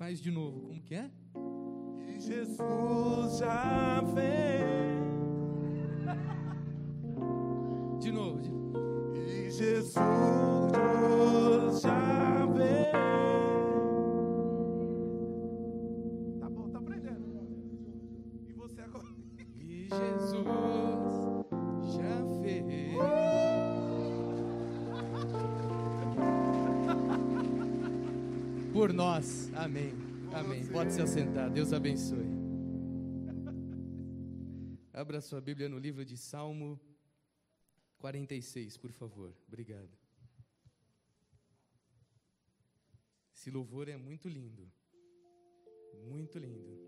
Faz 0.00 0.18
de 0.18 0.30
novo, 0.30 0.62
como 0.62 0.82
que 0.82 0.94
é? 0.94 1.10
E 2.08 2.18
Jesus 2.18 3.36
já 3.36 4.00
vem. 4.14 4.64
De 8.00 8.10
novo. 8.10 8.40
De... 8.40 9.20
E 9.20 9.50
Jesus 9.50 10.72
já 11.82 12.19
Amém. 29.60 29.92
Amém. 30.32 30.66
Pode 30.68 30.90
se 30.90 31.02
assentar. 31.02 31.50
Deus 31.50 31.70
abençoe. 31.74 32.24
Abra 34.90 35.20
sua 35.20 35.38
Bíblia 35.38 35.68
no 35.68 35.78
livro 35.78 36.02
de 36.02 36.16
Salmo 36.16 36.80
46, 37.98 38.78
por 38.78 38.90
favor. 38.90 39.34
Obrigado. 39.46 39.90
Esse 43.34 43.50
louvor 43.50 43.86
é 43.90 43.98
muito 43.98 44.30
lindo. 44.30 44.66
Muito 46.08 46.38
lindo. 46.38 46.80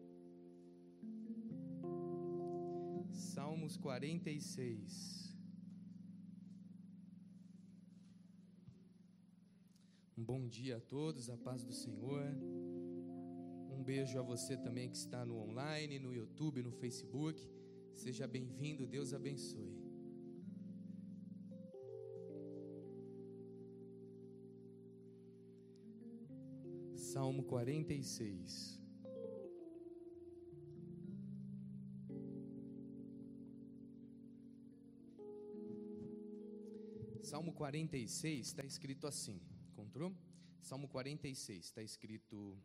Salmos 3.12 3.76
46. 3.76 5.31
Um 10.22 10.24
bom 10.24 10.46
dia 10.46 10.76
a 10.76 10.80
todos, 10.80 11.28
a 11.28 11.36
paz 11.36 11.64
do 11.64 11.72
Senhor. 11.72 12.24
Um 13.68 13.82
beijo 13.82 14.16
a 14.20 14.22
você 14.22 14.56
também 14.56 14.88
que 14.88 14.96
está 14.96 15.26
no 15.26 15.36
online, 15.36 15.98
no 15.98 16.14
YouTube, 16.14 16.62
no 16.62 16.70
Facebook. 16.70 17.44
Seja 17.92 18.28
bem-vindo, 18.28 18.86
Deus 18.86 19.12
abençoe. 19.12 19.82
Salmo 26.94 27.42
46. 27.42 28.80
Salmo 37.24 37.52
46 37.52 38.46
está 38.46 38.64
escrito 38.64 39.08
assim, 39.08 39.40
encontrou? 39.92 40.16
Salmo 40.62 40.88
46 40.88 41.66
está 41.66 41.82
escrito: 41.82 42.58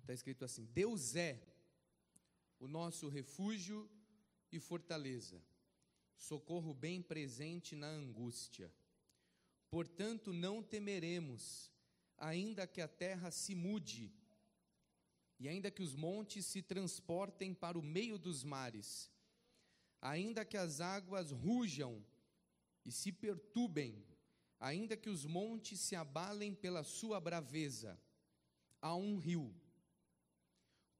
está 0.00 0.14
escrito 0.14 0.46
assim: 0.46 0.64
Deus 0.64 1.14
é 1.14 1.46
o 2.58 2.66
nosso 2.66 3.10
refúgio 3.10 3.86
e 4.50 4.58
fortaleza, 4.58 5.44
socorro 6.16 6.72
bem 6.72 7.02
presente 7.02 7.76
na 7.76 7.88
angústia. 7.88 8.72
Portanto, 9.68 10.32
não 10.32 10.62
temeremos, 10.62 11.70
ainda 12.16 12.66
que 12.66 12.80
a 12.80 12.88
terra 12.88 13.30
se 13.30 13.54
mude, 13.54 14.10
e 15.38 15.48
ainda 15.48 15.70
que 15.70 15.82
os 15.82 15.94
montes 15.94 16.46
se 16.46 16.62
transportem 16.62 17.54
para 17.54 17.78
o 17.78 17.82
meio 17.82 18.18
dos 18.18 18.42
mares, 18.42 19.10
ainda 20.00 20.44
que 20.44 20.56
as 20.56 20.80
águas 20.80 21.30
rujam 21.30 22.04
e 22.84 22.92
se 22.92 23.12
perturbem, 23.12 24.06
ainda 24.58 24.96
que 24.96 25.10
os 25.10 25.24
montes 25.24 25.80
se 25.80 25.94
abalem 25.94 26.54
pela 26.54 26.82
sua 26.82 27.20
braveza, 27.20 28.00
há 28.80 28.94
um 28.94 29.16
rio 29.18 29.54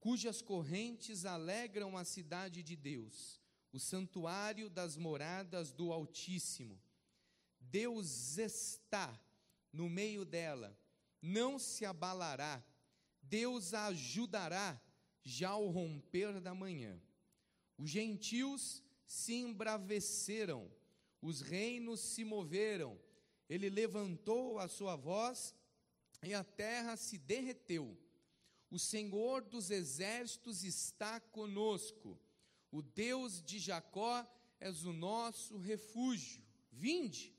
cujas 0.07 0.41
correntes 0.41 1.25
alegram 1.25 1.97
a 1.97 2.05
cidade 2.05 2.63
de 2.63 2.77
Deus, 2.77 3.41
o 3.73 3.81
santuário 3.81 4.71
das 4.71 4.97
moradas 4.97 5.73
do 5.73 5.93
Altíssimo. 5.93 6.81
Deus 7.59 8.39
está 8.39 9.21
no 9.73 9.89
meio 9.89 10.25
dela, 10.25 10.79
não 11.21 11.59
se 11.59 11.85
abalará, 11.85 12.65
Deus 13.29 13.75
a 13.75 13.87
ajudará 13.87 14.81
já 15.23 15.51
ao 15.51 15.69
romper 15.69 16.41
da 16.41 16.55
manhã. 16.55 17.01
Os 17.77 17.91
gentios 17.91 18.83
se 19.07 19.35
embraveceram, 19.35 20.71
os 21.21 21.41
reinos 21.41 22.01
se 22.01 22.25
moveram, 22.25 22.99
ele 23.49 23.69
levantou 23.69 24.59
a 24.59 24.69
sua 24.69 24.97
voz 24.97 25.55
e 26.23 26.35
a 26.35 26.43
terra 26.43 26.97
se 26.97 27.19
derreteu. 27.19 27.97
O 28.71 28.79
Senhor 28.79 29.43
dos 29.43 29.71
exércitos 29.71 30.65
está 30.65 31.21
conosco. 31.21 32.19
O 32.71 32.83
Deus 32.83 33.43
de 33.43 33.59
Jacó 33.59 34.27
és 34.59 34.85
o 34.85 34.93
nosso 34.93 35.57
refúgio. 35.59 36.43
Vinde, 36.73 37.33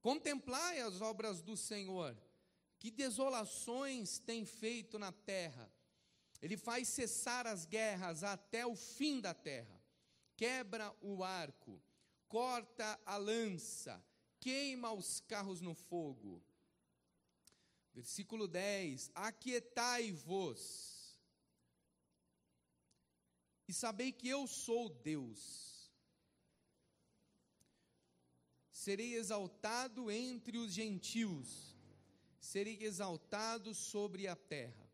contemplai 0.00 0.80
as 0.80 1.00
obras 1.00 1.40
do 1.42 1.56
Senhor. 1.56 2.16
Que 2.82 2.90
desolações 2.90 4.18
tem 4.18 4.44
feito 4.44 4.98
na 4.98 5.12
terra. 5.12 5.72
Ele 6.40 6.56
faz 6.56 6.88
cessar 6.88 7.46
as 7.46 7.64
guerras 7.64 8.24
até 8.24 8.66
o 8.66 8.74
fim 8.74 9.20
da 9.20 9.32
terra. 9.32 9.80
Quebra 10.36 10.92
o 11.00 11.22
arco, 11.22 11.80
corta 12.26 13.00
a 13.06 13.16
lança, 13.16 14.04
queima 14.40 14.92
os 14.92 15.20
carros 15.20 15.60
no 15.60 15.76
fogo. 15.76 16.42
Versículo 17.94 18.48
10: 18.48 19.12
Aquietai-vos, 19.14 21.16
e 23.68 23.72
sabei 23.72 24.10
que 24.10 24.26
eu 24.26 24.48
sou 24.48 24.88
Deus. 24.88 25.88
Serei 28.72 29.14
exaltado 29.14 30.10
entre 30.10 30.58
os 30.58 30.72
gentios, 30.72 31.71
serei 32.42 32.76
exaltado 32.82 33.72
sobre 33.72 34.26
a 34.26 34.34
terra. 34.34 34.90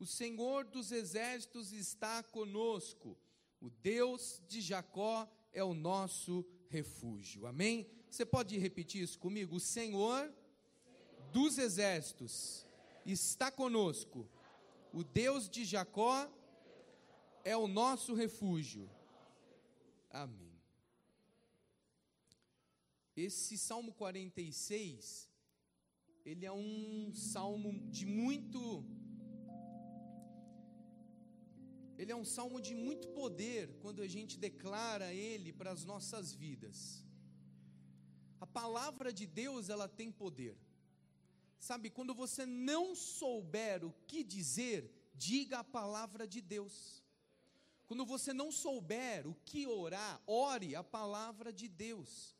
O 0.00 0.04
Senhor 0.04 0.64
dos 0.64 0.90
exércitos 0.90 1.72
está 1.72 2.22
conosco, 2.24 3.16
o 3.60 3.70
Deus 3.70 4.42
de 4.48 4.60
Jacó 4.60 5.30
é 5.52 5.62
o 5.62 5.72
nosso 5.72 6.44
refúgio. 6.68 7.46
Amém? 7.46 7.88
Você 8.10 8.26
pode 8.26 8.58
repetir 8.58 9.02
isso 9.02 9.18
comigo? 9.18 9.56
O 9.56 9.60
Senhor 9.60 10.34
dos 11.32 11.56
exércitos 11.56 12.66
está 13.06 13.50
conosco. 13.50 14.28
O 14.92 15.04
Deus 15.04 15.48
de 15.48 15.64
Jacó 15.64 16.28
é 17.44 17.56
o 17.56 17.68
nosso 17.68 18.12
refúgio. 18.14 18.90
Amém. 20.10 20.50
Esse 23.16 23.56
Salmo 23.56 23.92
46, 23.92 25.29
ele 26.24 26.44
é 26.44 26.52
um 26.52 27.12
salmo 27.14 27.72
de 27.90 28.06
muito 28.06 28.84
ele 32.00 32.12
é 32.12 32.16
um 32.16 32.24
salmo 32.24 32.62
de 32.62 32.74
muito 32.74 33.08
poder 33.08 33.74
quando 33.82 34.00
a 34.00 34.06
gente 34.06 34.38
declara 34.38 35.12
ele 35.12 35.52
para 35.52 35.70
as 35.70 35.84
nossas 35.84 36.32
vidas. 36.32 37.04
A 38.40 38.46
palavra 38.46 39.12
de 39.12 39.26
Deus, 39.26 39.68
ela 39.68 39.86
tem 39.86 40.10
poder. 40.10 40.56
Sabe, 41.58 41.90
quando 41.90 42.14
você 42.14 42.46
não 42.46 42.94
souber 42.94 43.84
o 43.84 43.92
que 44.06 44.24
dizer, 44.24 44.90
diga 45.14 45.58
a 45.58 45.64
palavra 45.64 46.26
de 46.26 46.40
Deus. 46.40 47.04
Quando 47.86 48.06
você 48.06 48.32
não 48.32 48.50
souber 48.50 49.26
o 49.26 49.34
que 49.44 49.66
orar, 49.66 50.22
ore 50.26 50.74
a 50.74 50.82
palavra 50.82 51.52
de 51.52 51.68
Deus. 51.68 52.34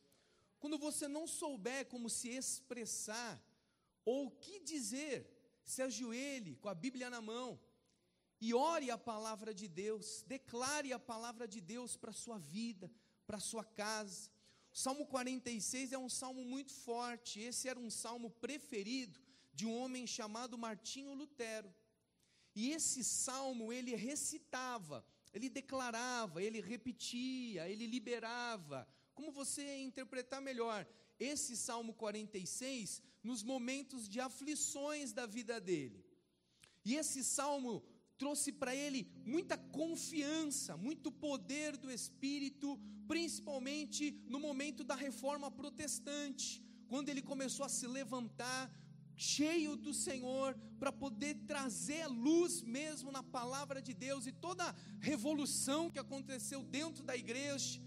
Quando 0.58 0.78
você 0.78 1.06
não 1.06 1.26
souber 1.26 1.84
como 1.84 2.08
se 2.08 2.30
expressar 2.30 3.38
ou 4.10 4.26
o 4.26 4.30
que 4.42 4.56
dizer, 4.72 5.16
se 5.72 5.80
ajoelhe 5.88 6.52
com 6.56 6.68
a 6.68 6.74
Bíblia 6.84 7.08
na 7.14 7.20
mão 7.32 7.48
e 8.40 8.48
ore 8.52 8.88
a 8.90 8.98
palavra 8.98 9.52
de 9.60 9.68
Deus, 9.68 10.06
declare 10.26 10.92
a 10.92 10.98
palavra 11.12 11.46
de 11.54 11.60
Deus 11.60 11.96
para 11.96 12.10
a 12.10 12.20
sua 12.24 12.38
vida, 12.56 12.90
para 13.26 13.36
a 13.36 13.46
sua 13.50 13.64
casa. 13.82 14.30
O 14.74 14.78
Salmo 14.84 15.04
46 15.06 15.92
é 15.92 15.98
um 15.98 16.08
salmo 16.08 16.42
muito 16.44 16.72
forte. 16.72 17.40
Esse 17.40 17.68
era 17.68 17.78
um 17.78 17.90
salmo 17.90 18.30
preferido 18.30 19.20
de 19.52 19.64
um 19.66 19.74
homem 19.80 20.06
chamado 20.06 20.62
Martinho 20.66 21.14
Lutero. 21.14 21.72
E 22.54 22.70
esse 22.70 23.04
salmo 23.04 23.72
ele 23.72 23.94
recitava, 23.94 25.04
ele 25.32 25.48
declarava, 25.48 26.42
ele 26.42 26.60
repetia, 26.60 27.68
ele 27.68 27.86
liberava. 27.86 28.88
Como 29.14 29.30
você 29.30 29.64
interpretar 29.78 30.40
melhor? 30.40 30.80
Esse 31.18 31.54
Salmo 31.56 31.92
46 31.92 33.02
nos 33.22 33.42
momentos 33.42 34.08
de 34.08 34.20
aflições 34.20 35.12
da 35.12 35.26
vida 35.26 35.60
dele. 35.60 36.04
E 36.84 36.94
esse 36.94 37.22
salmo 37.22 37.82
trouxe 38.16 38.52
para 38.52 38.74
ele 38.74 39.10
muita 39.24 39.56
confiança, 39.56 40.76
muito 40.76 41.10
poder 41.10 41.76
do 41.76 41.90
Espírito, 41.90 42.78
principalmente 43.08 44.12
no 44.28 44.38
momento 44.38 44.84
da 44.84 44.94
reforma 44.94 45.50
protestante, 45.50 46.62
quando 46.86 47.08
ele 47.08 47.22
começou 47.22 47.64
a 47.64 47.68
se 47.68 47.86
levantar, 47.86 48.70
cheio 49.16 49.76
do 49.76 49.92
Senhor, 49.92 50.54
para 50.78 50.90
poder 50.90 51.34
trazer 51.46 52.02
a 52.02 52.08
luz 52.08 52.62
mesmo 52.62 53.12
na 53.12 53.22
palavra 53.22 53.80
de 53.82 53.92
Deus 53.92 54.26
e 54.26 54.32
toda 54.32 54.64
a 54.64 54.74
revolução 55.00 55.90
que 55.90 55.98
aconteceu 55.98 56.62
dentro 56.62 57.02
da 57.02 57.16
igreja, 57.16 57.80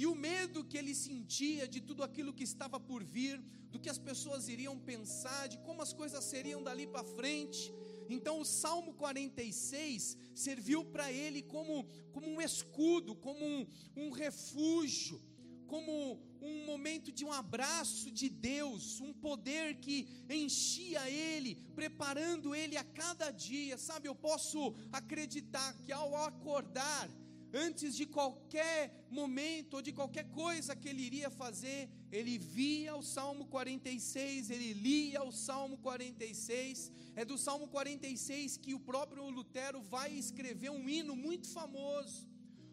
e 0.00 0.06
o 0.06 0.14
medo 0.14 0.64
que 0.64 0.78
ele 0.78 0.94
sentia 0.94 1.68
de 1.68 1.78
tudo 1.78 2.02
aquilo 2.02 2.32
que 2.32 2.42
estava 2.42 2.80
por 2.80 3.04
vir, 3.04 3.38
do 3.70 3.78
que 3.78 3.90
as 3.94 3.98
pessoas 3.98 4.48
iriam 4.48 4.78
pensar, 4.78 5.46
de 5.46 5.58
como 5.58 5.82
as 5.82 5.92
coisas 5.92 6.24
seriam 6.24 6.62
dali 6.62 6.86
para 6.86 7.04
frente. 7.04 7.70
Então 8.08 8.40
o 8.40 8.46
Salmo 8.46 8.94
46 8.94 10.16
serviu 10.34 10.86
para 10.86 11.12
ele 11.12 11.42
como, 11.42 11.84
como 12.14 12.26
um 12.30 12.40
escudo, 12.40 13.14
como 13.14 13.44
um, 13.44 13.66
um 13.94 14.10
refúgio, 14.10 15.20
como 15.66 16.18
um 16.40 16.64
momento 16.64 17.12
de 17.12 17.22
um 17.22 17.32
abraço 17.32 18.10
de 18.10 18.30
Deus, 18.30 19.02
um 19.02 19.12
poder 19.12 19.80
que 19.80 20.08
enchia 20.30 21.10
ele, 21.10 21.56
preparando 21.74 22.54
ele 22.54 22.78
a 22.78 22.84
cada 22.84 23.30
dia. 23.30 23.76
Sabe, 23.76 24.08
eu 24.08 24.14
posso 24.14 24.74
acreditar 24.90 25.74
que 25.82 25.92
ao 25.92 26.16
acordar, 26.16 27.06
antes 27.52 27.96
de 27.96 28.06
qualquer 28.06 29.06
momento 29.10 29.74
ou 29.74 29.82
de 29.82 29.92
qualquer 29.92 30.24
coisa 30.30 30.76
que 30.76 30.88
ele 30.88 31.02
iria 31.02 31.30
fazer, 31.30 31.90
ele 32.12 32.38
via 32.38 32.94
o 32.96 33.02
Salmo 33.02 33.46
46, 33.46 34.50
ele 34.50 34.72
lia 34.72 35.22
o 35.22 35.32
Salmo 35.32 35.78
46. 35.78 36.92
É 37.16 37.24
do 37.24 37.36
Salmo 37.36 37.68
46 37.68 38.56
que 38.56 38.74
o 38.74 38.80
próprio 38.80 39.28
Lutero 39.28 39.80
vai 39.82 40.12
escrever 40.12 40.70
um 40.70 40.88
hino 40.88 41.14
muito 41.16 41.48
famoso, 41.48 42.28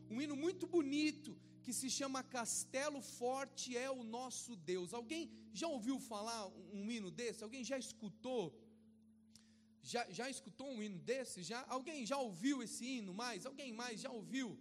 um 0.09 0.21
hino 0.21 0.35
muito 0.35 0.65
bonito, 0.67 1.37
que 1.63 1.73
se 1.73 1.89
chama 1.89 2.23
Castelo 2.23 3.01
Forte 3.01 3.75
é 3.75 3.89
o 3.91 4.01
nosso 4.01 4.55
Deus. 4.55 4.93
Alguém 4.93 5.29
já 5.53 5.67
ouviu 5.67 5.99
falar 5.99 6.47
um 6.71 6.89
hino 6.89 7.11
desse? 7.11 7.43
Alguém 7.43 7.63
já 7.63 7.77
escutou? 7.77 8.55
Já, 9.83 10.05
já 10.09 10.29
escutou 10.29 10.69
um 10.69 10.81
hino 10.81 10.99
desse? 10.99 11.43
Já? 11.43 11.65
Alguém 11.67 12.05
já 12.05 12.17
ouviu 12.17 12.63
esse 12.63 12.85
hino 12.85 13.13
mais? 13.13 13.45
Alguém 13.45 13.73
mais 13.73 13.99
já 13.99 14.09
ouviu? 14.09 14.57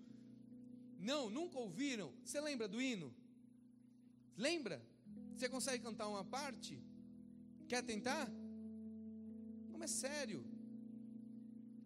Não, 0.98 1.30
nunca 1.30 1.58
ouviram? 1.58 2.12
Você 2.24 2.40
lembra 2.40 2.66
do 2.66 2.80
hino? 2.80 3.14
Lembra? 4.36 4.84
Você 5.36 5.48
consegue 5.48 5.82
cantar 5.82 6.08
uma 6.08 6.24
parte? 6.24 6.82
Quer 7.68 7.82
tentar? 7.82 8.28
Não 9.68 9.82
é 9.82 9.86
sério. 9.86 10.44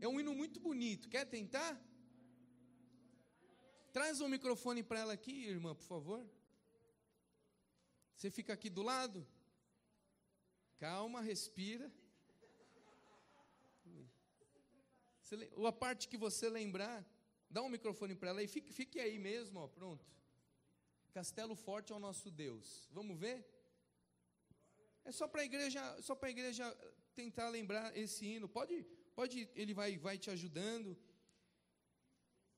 É 0.00 0.08
um 0.08 0.18
hino 0.18 0.34
muito 0.34 0.60
bonito. 0.60 1.08
Quer 1.08 1.24
tentar? 1.26 1.78
Traz 3.92 4.20
um 4.20 4.28
microfone 4.28 4.82
para 4.82 5.00
ela 5.00 5.12
aqui, 5.12 5.46
irmã, 5.46 5.74
por 5.74 5.84
favor. 5.84 6.24
Você 8.14 8.30
fica 8.30 8.52
aqui 8.52 8.70
do 8.70 8.82
lado. 8.82 9.26
Calma, 10.78 11.20
respira. 11.20 11.92
Ou 15.52 15.66
a 15.66 15.72
parte 15.72 16.08
que 16.08 16.16
você 16.16 16.48
lembrar. 16.48 17.04
Dá 17.50 17.60
um 17.62 17.68
microfone 17.68 18.14
para 18.14 18.30
ela 18.30 18.42
e 18.42 18.48
fique, 18.48 18.72
fique 18.72 18.98
aí 19.00 19.18
mesmo, 19.18 19.58
ó, 19.58 19.66
pronto. 19.66 20.06
Castelo 21.12 21.56
Forte 21.56 21.92
é 21.92 21.96
o 21.96 22.04
nosso 22.08 22.30
Deus. 22.30 22.88
Vamos 22.92 23.18
ver? 23.18 23.38
É 25.04 25.10
só 25.10 25.26
para 25.26 25.42
a 25.42 25.44
igreja, 25.44 25.80
só 26.00 26.14
para 26.14 26.28
a 26.28 26.30
igreja 26.30 26.64
tentar 27.14 27.48
lembrar 27.48 27.96
esse 27.96 28.24
hino. 28.24 28.48
Pode, 28.48 28.84
pode, 29.14 29.48
ele 29.54 29.74
vai, 29.74 29.98
vai 29.98 30.16
te 30.16 30.30
ajudando. 30.30 30.96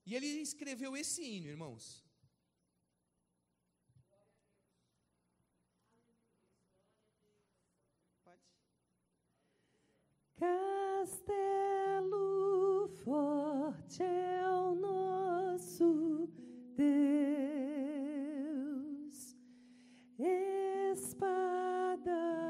E 0.04 0.14
ele 0.14 0.26
escreveu 0.26 0.94
esse 0.96 1.22
hino, 1.22 1.48
irmãos. 1.48 2.04
Pode. 8.24 8.42
Castelo 10.36 11.91
forte 13.04 14.02
é 14.02 14.48
o 14.48 14.74
nosso 14.74 16.28
Deus, 16.76 16.96
espada 20.92 22.41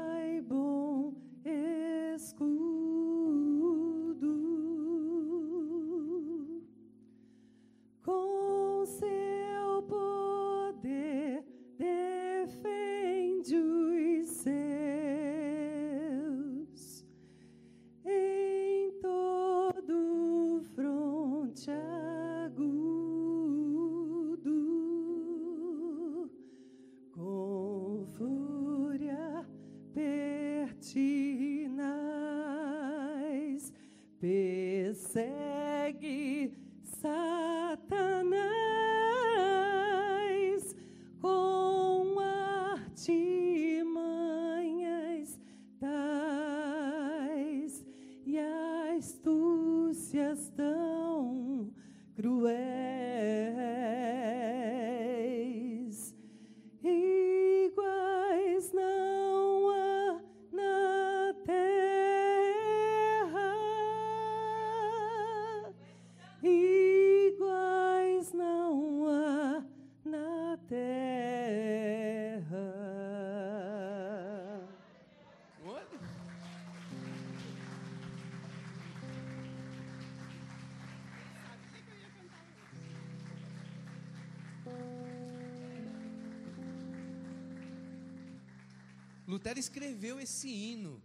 Lutero 89.33 89.57
escreveu 89.57 90.19
esse 90.19 90.47
hino 90.47 91.01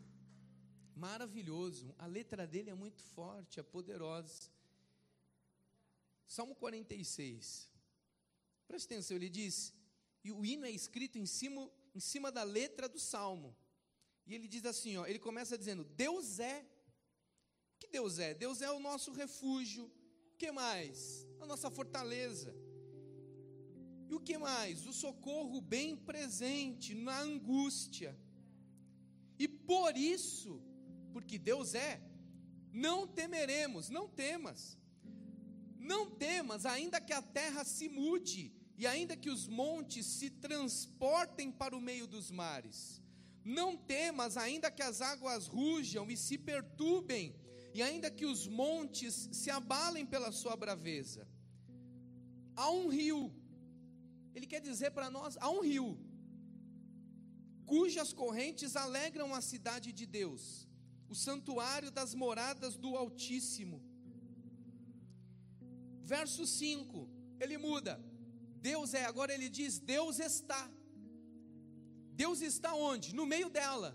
maravilhoso. 0.95 1.95
A 1.99 2.07
letra 2.07 2.47
dele 2.47 2.69
é 2.69 2.75
muito 2.75 3.03
forte, 3.03 3.59
é 3.59 3.63
poderosa. 3.63 4.51
Salmo 6.27 6.55
46. 6.55 7.71
Presta 8.67 8.93
atenção, 8.93 9.17
ele 9.17 9.31
diz, 9.31 9.73
e 10.23 10.31
o 10.31 10.45
hino 10.45 10.67
é 10.67 10.71
escrito 10.71 11.19
em 11.19 11.25
cima, 11.25 11.71
em 11.95 12.01
cima 12.01 12.31
da 12.31 12.43
letra 12.43 12.87
do 12.87 12.99
salmo. 12.99 13.57
E 14.27 14.35
ele 14.35 14.47
diz 14.47 14.67
assim, 14.67 14.99
ó, 14.99 15.07
ele 15.07 15.19
começa 15.19 15.57
dizendo: 15.57 15.85
Deus 15.85 16.39
é. 16.39 16.61
O 17.77 17.79
que 17.79 17.89
Deus 17.89 18.19
é? 18.19 18.35
Deus 18.35 18.61
é 18.61 18.71
o 18.71 18.79
nosso 18.79 19.11
refúgio. 19.13 19.87
O 20.35 20.37
que 20.37 20.53
mais? 20.53 21.27
A 21.41 21.47
nossa 21.47 21.71
fortaleza. 21.71 22.55
E 24.09 24.15
o 24.15 24.21
que 24.21 24.39
mais? 24.39 24.87
O 24.87 24.93
socorro 24.93 25.61
bem 25.61 25.97
presente 25.97 26.95
na 26.95 27.21
angústia. 27.21 28.17
E 29.39 29.47
por 29.47 29.97
isso, 29.97 30.63
porque 31.13 31.39
Deus 31.39 31.75
é, 31.75 32.01
não 32.73 33.07
temeremos, 33.07 33.89
não 33.89 34.09
temas. 34.09 34.79
Não 35.79 36.11
temas, 36.11 36.67
ainda 36.67 37.01
que 37.01 37.13
a 37.13 37.23
terra 37.23 37.65
se 37.65 37.89
mude, 37.89 38.53
e 38.77 38.87
ainda 38.87 39.17
que 39.17 39.31
os 39.31 39.47
montes 39.47 40.07
se 40.07 40.31
transportem 40.31 41.51
para 41.51 41.77
o 41.77 41.81
meio 41.81 42.07
dos 42.07 42.31
mares. 42.31 43.03
Não 43.45 43.77
temas, 43.77 44.37
ainda 44.37 44.71
que 44.71 44.83
as 44.83 45.01
águas 45.01 45.47
rujam 45.47 46.11
e 46.11 46.17
se 46.17 46.37
perturbem, 46.37 47.35
e 47.75 47.83
ainda 47.83 48.11
que 48.11 48.27
os 48.27 48.47
montes 48.47 49.29
se 49.33 49.51
abalem 49.51 50.05
pela 50.05 50.33
sua 50.33 50.57
braveza. 50.57 51.27
Há 52.55 52.71
um 52.71 52.89
rio, 52.89 53.33
ele 54.39 54.47
quer 54.53 54.61
dizer 54.61 54.91
para 54.97 55.11
nós: 55.11 55.37
há 55.41 55.51
um 55.51 55.63
rio, 55.71 55.89
cujas 57.67 58.13
correntes 58.13 58.77
alegram 58.77 59.35
a 59.35 59.41
cidade 59.51 59.93
de 59.93 60.07
Deus, 60.07 60.43
o 61.09 61.15
santuário 61.15 61.91
das 61.91 62.15
moradas 62.15 62.77
do 62.77 62.97
Altíssimo. 62.97 63.79
Verso 66.03 66.47
5, 66.47 67.09
ele 67.39 67.59
muda. 67.59 67.95
Deus 68.71 68.95
é, 68.95 69.05
agora 69.05 69.35
ele 69.35 69.49
diz: 69.49 69.79
Deus 69.79 70.19
está. 70.19 70.63
Deus 72.23 72.41
está 72.41 72.75
onde? 72.75 73.15
No 73.15 73.27
meio 73.27 73.51
dela. 73.51 73.91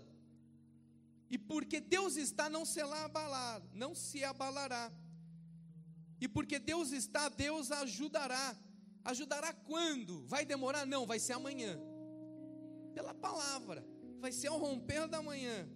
E 1.34 1.38
porque 1.38 1.80
Deus 1.80 2.16
está, 2.16 2.48
não 2.48 2.64
se 2.64 2.80
abalar, 2.80 3.62
não 3.72 3.94
se 3.94 4.22
abalará. 4.22 4.92
E 6.20 6.28
porque 6.28 6.58
Deus 6.58 6.92
está, 6.92 7.28
Deus 7.28 7.70
ajudará. 7.70 8.56
Ajudará 9.04 9.52
quando? 9.52 10.26
Vai 10.26 10.44
demorar? 10.46 10.86
Não, 10.86 11.06
vai 11.06 11.18
ser 11.18 11.34
amanhã. 11.34 11.78
Pela 12.94 13.12
palavra, 13.12 13.84
vai 14.18 14.32
ser 14.32 14.48
ao 14.48 14.58
romper 14.58 15.06
da 15.06 15.20
manhã. 15.20 15.68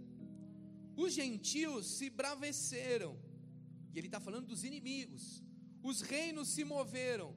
Os 0.97 1.13
gentios 1.13 1.87
se 1.87 2.09
braveceram. 2.09 3.19
E 3.93 3.99
ele 3.99 4.09
está 4.09 4.19
falando 4.19 4.47
dos 4.47 4.65
inimigos. 4.65 5.43
Os 5.83 6.01
reinos 6.01 6.49
se 6.49 6.65
moveram. 6.65 7.37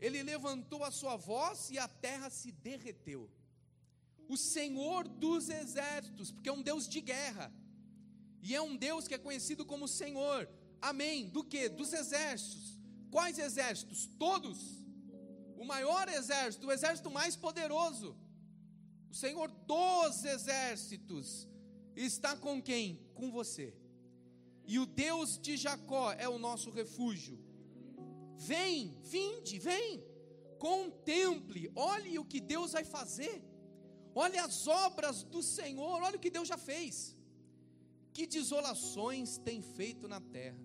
Ele 0.00 0.22
levantou 0.22 0.84
a 0.84 0.90
sua 0.90 1.16
voz 1.16 1.70
e 1.70 1.78
a 1.78 1.88
terra 1.88 2.30
se 2.30 2.52
derreteu. 2.52 3.30
O 4.28 4.36
Senhor 4.36 5.06
dos 5.06 5.48
exércitos, 5.48 6.30
porque 6.30 6.48
é 6.48 6.52
um 6.52 6.62
Deus 6.62 6.88
de 6.88 7.00
guerra. 7.00 7.52
E 8.40 8.54
é 8.54 8.62
um 8.62 8.76
Deus 8.76 9.06
que 9.06 9.14
é 9.14 9.18
conhecido 9.18 9.64
como 9.64 9.86
Senhor. 9.86 10.48
Amém. 10.80 11.28
Do 11.28 11.44
que? 11.44 11.68
Dos 11.68 11.92
exércitos. 11.92 12.80
Quais 13.10 13.38
exércitos? 13.38 14.06
Todos. 14.18 14.81
O 15.62 15.64
maior 15.64 16.08
exército, 16.08 16.66
o 16.66 16.72
exército 16.72 17.08
mais 17.08 17.34
poderoso. 17.36 18.08
O 19.12 19.14
Senhor 19.14 19.48
dos 19.72 20.24
exércitos 20.24 21.48
está 21.94 22.36
com 22.36 22.60
quem? 22.60 22.86
Com 23.14 23.30
você. 23.30 23.72
E 24.66 24.80
o 24.80 24.86
Deus 24.86 25.38
de 25.38 25.56
Jacó 25.56 26.12
é 26.24 26.28
o 26.28 26.42
nosso 26.46 26.68
refúgio. 26.70 27.38
Vem, 28.36 28.96
vinde, 29.02 29.60
vem. 29.60 30.04
Contemple, 30.58 31.70
olhe 31.76 32.18
o 32.18 32.24
que 32.24 32.40
Deus 32.40 32.72
vai 32.72 32.84
fazer. 32.84 33.36
Olhe 34.16 34.38
as 34.38 34.66
obras 34.66 35.22
do 35.22 35.42
Senhor, 35.44 36.02
olhe 36.02 36.16
o 36.16 36.24
que 36.24 36.36
Deus 36.38 36.48
já 36.48 36.58
fez. 36.58 37.16
Que 38.12 38.26
desolações 38.26 39.38
tem 39.38 39.62
feito 39.62 40.08
na 40.08 40.20
terra. 40.20 40.58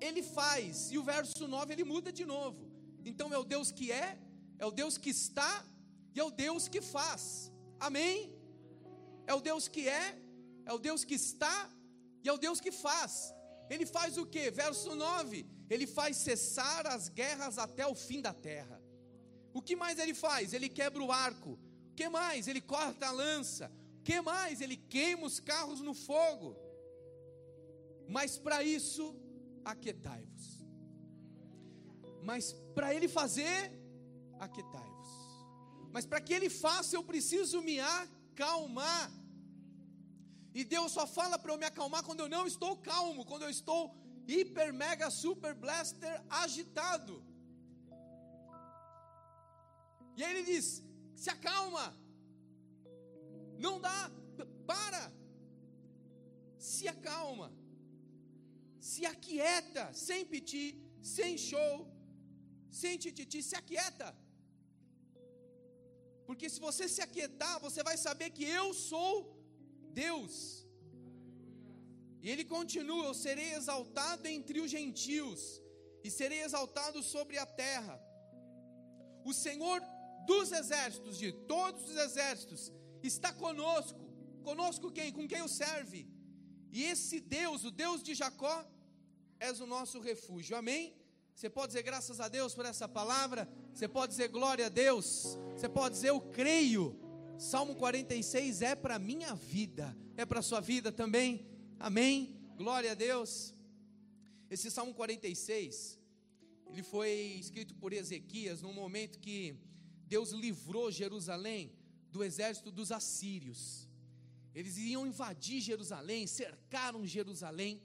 Ele 0.00 0.22
faz, 0.22 0.90
e 0.90 0.96
o 0.96 1.02
verso 1.02 1.46
9 1.46 1.74
ele 1.74 1.84
muda 1.84 2.10
de 2.10 2.24
novo. 2.24 2.65
Então 3.10 3.32
é 3.32 3.38
o 3.38 3.44
Deus 3.44 3.70
que 3.70 3.92
é, 3.92 4.18
é 4.58 4.66
o 4.66 4.72
Deus 4.80 4.98
que 4.98 5.10
está 5.10 5.64
e 6.14 6.18
é 6.18 6.24
o 6.24 6.30
Deus 6.30 6.66
que 6.66 6.80
faz. 6.80 7.52
Amém? 7.78 8.34
É 9.26 9.34
o 9.34 9.40
Deus 9.40 9.68
que 9.68 9.88
é, 9.88 10.18
é 10.64 10.72
o 10.72 10.78
Deus 10.78 11.04
que 11.04 11.14
está 11.14 11.70
e 12.22 12.28
é 12.28 12.32
o 12.32 12.38
Deus 12.46 12.60
que 12.60 12.72
faz. 12.72 13.32
Ele 13.70 13.86
faz 13.86 14.16
o 14.16 14.26
que? 14.26 14.50
Verso 14.50 14.94
9: 14.94 15.46
Ele 15.70 15.86
faz 15.86 16.16
cessar 16.16 16.86
as 16.86 17.08
guerras 17.08 17.58
até 17.58 17.86
o 17.86 17.94
fim 17.94 18.20
da 18.20 18.32
terra. 18.32 18.82
O 19.54 19.62
que 19.62 19.76
mais 19.76 19.98
ele 19.98 20.12
faz? 20.12 20.52
Ele 20.52 20.68
quebra 20.68 21.02
o 21.02 21.12
arco. 21.12 21.52
O 21.90 21.94
que 21.94 22.08
mais? 22.08 22.48
Ele 22.48 22.60
corta 22.60 23.06
a 23.06 23.12
lança. 23.12 23.72
O 24.00 24.02
que 24.02 24.20
mais? 24.20 24.60
Ele 24.60 24.76
queima 24.76 25.26
os 25.26 25.38
carros 25.40 25.80
no 25.80 25.94
fogo. 25.94 26.56
Mas 28.08 28.36
para 28.38 28.62
isso, 28.62 29.14
aquetai-vos. 29.64 30.55
Mas 32.28 32.44
para 32.74 32.88
ele 32.94 33.08
fazer, 33.18 33.58
aquetai-vos. 34.46 35.12
Mas 35.94 36.04
para 36.10 36.20
que 36.24 36.34
ele 36.36 36.50
faça, 36.64 36.96
eu 36.96 37.04
preciso 37.10 37.62
me 37.68 37.76
acalmar. 37.80 39.04
E 40.58 40.64
Deus 40.64 40.90
só 40.96 41.06
fala 41.06 41.38
para 41.38 41.52
eu 41.52 41.58
me 41.62 41.68
acalmar 41.70 42.02
quando 42.02 42.20
eu 42.24 42.28
não 42.28 42.44
estou 42.52 42.72
calmo, 42.90 43.24
quando 43.30 43.44
eu 43.46 43.52
estou 43.58 43.80
hiper, 44.26 44.72
mega, 44.82 45.08
super 45.08 45.54
blaster 45.54 46.14
agitado. 46.42 47.14
E 50.16 50.24
aí 50.24 50.30
ele 50.32 50.44
diz: 50.52 50.82
se 51.14 51.30
acalma, 51.30 51.86
não 53.66 53.80
dá, 53.80 54.00
para, 54.66 55.12
se 56.58 56.88
acalma, 56.88 57.52
se 58.80 59.06
aquieta, 59.06 59.92
sem 60.06 60.24
piti, 60.32 60.66
sem 61.00 61.38
show, 61.38 61.95
sem 62.70 62.96
tititi, 62.98 63.42
se 63.42 63.56
aquieta. 63.56 64.16
Porque 66.26 66.48
se 66.48 66.60
você 66.60 66.88
se 66.88 67.00
aquietar, 67.00 67.60
você 67.60 67.82
vai 67.82 67.96
saber 67.96 68.30
que 68.30 68.44
eu 68.44 68.74
sou 68.74 69.12
Deus. 69.92 70.66
E 72.20 72.30
ele 72.30 72.44
continua: 72.44 73.06
Eu 73.06 73.14
serei 73.14 73.52
exaltado 73.54 74.26
entre 74.26 74.60
os 74.60 74.70
gentios, 74.70 75.62
e 76.02 76.10
serei 76.10 76.42
exaltado 76.42 77.02
sobre 77.02 77.38
a 77.38 77.46
terra. 77.46 78.00
O 79.24 79.32
Senhor 79.32 79.80
dos 80.26 80.50
exércitos, 80.50 81.16
de 81.18 81.30
todos 81.32 81.82
os 81.90 81.96
exércitos, 81.96 82.72
está 83.02 83.32
conosco. 83.32 84.04
Conosco 84.42 84.90
quem? 84.90 85.12
Com 85.12 85.26
quem 85.26 85.42
o 85.42 85.48
serve? 85.48 86.08
E 86.72 86.82
esse 86.82 87.20
Deus, 87.20 87.64
o 87.64 87.70
Deus 87.70 88.02
de 88.02 88.14
Jacó, 88.14 88.56
és 89.38 89.60
o 89.60 89.66
nosso 89.66 90.00
refúgio. 90.00 90.56
Amém? 90.56 90.94
Você 91.36 91.50
pode 91.50 91.66
dizer 91.68 91.82
graças 91.82 92.18
a 92.18 92.28
Deus 92.28 92.54
por 92.54 92.64
essa 92.64 92.88
palavra? 92.88 93.46
Você 93.74 93.86
pode 93.86 94.12
dizer 94.12 94.28
glória 94.28 94.66
a 94.66 94.68
Deus? 94.70 95.36
Você 95.54 95.68
pode 95.68 95.94
dizer 95.96 96.08
eu 96.08 96.18
creio? 96.18 96.98
Salmo 97.38 97.76
46 97.76 98.62
é 98.62 98.74
para 98.74 98.98
minha 98.98 99.34
vida, 99.34 99.94
é 100.16 100.24
para 100.24 100.40
sua 100.40 100.60
vida 100.60 100.90
também. 100.90 101.46
Amém? 101.78 102.40
Glória 102.56 102.92
a 102.92 102.94
Deus. 102.94 103.52
Esse 104.50 104.70
Salmo 104.70 104.94
46, 104.94 106.00
ele 106.70 106.82
foi 106.82 107.10
escrito 107.38 107.74
por 107.74 107.92
Ezequias 107.92 108.62
num 108.62 108.72
momento 108.72 109.18
que 109.18 109.60
Deus 110.06 110.30
livrou 110.30 110.90
Jerusalém 110.90 111.70
do 112.10 112.24
exército 112.24 112.70
dos 112.70 112.90
assírios. 112.90 113.86
Eles 114.54 114.78
iam 114.78 115.06
invadir 115.06 115.60
Jerusalém, 115.60 116.26
cercaram 116.26 117.06
Jerusalém. 117.06 117.82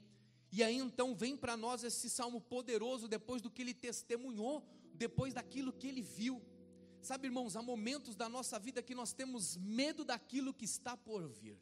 E 0.52 0.62
aí 0.62 0.76
então 0.76 1.14
vem 1.14 1.34
para 1.34 1.56
nós 1.56 1.82
esse 1.82 2.10
salmo 2.10 2.38
poderoso 2.38 3.08
depois 3.08 3.40
do 3.40 3.50
que 3.50 3.62
ele 3.62 3.72
testemunhou, 3.72 4.62
depois 4.92 5.32
daquilo 5.32 5.72
que 5.72 5.88
ele 5.88 6.02
viu. 6.02 6.42
Sabe, 7.00 7.26
irmãos, 7.26 7.56
há 7.56 7.62
momentos 7.62 8.14
da 8.14 8.28
nossa 8.28 8.58
vida 8.58 8.82
que 8.82 8.94
nós 8.94 9.14
temos 9.14 9.56
medo 9.56 10.04
daquilo 10.04 10.52
que 10.52 10.66
está 10.66 10.94
por 10.94 11.26
vir. 11.26 11.58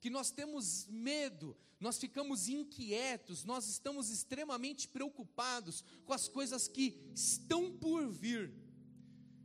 Que 0.00 0.10
nós 0.10 0.30
temos 0.30 0.86
medo, 0.86 1.56
nós 1.80 1.98
ficamos 1.98 2.46
inquietos, 2.46 3.44
nós 3.44 3.66
estamos 3.66 4.10
extremamente 4.10 4.86
preocupados 4.86 5.82
com 6.04 6.12
as 6.12 6.28
coisas 6.28 6.68
que 6.68 6.94
estão 7.14 7.72
por 7.72 8.06
vir. 8.06 8.52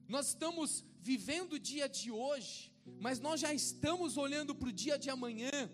Nós 0.08 0.28
estamos 0.28 0.86
vivendo 1.00 1.54
o 1.54 1.60
dia 1.60 1.88
de 1.88 2.12
hoje, 2.12 2.72
mas 3.00 3.20
nós 3.20 3.40
já 3.40 3.54
estamos 3.54 4.18
olhando 4.18 4.54
para 4.54 4.70
o 4.70 4.72
dia 4.72 5.00
de 5.00 5.10
amanhã, 5.10 5.72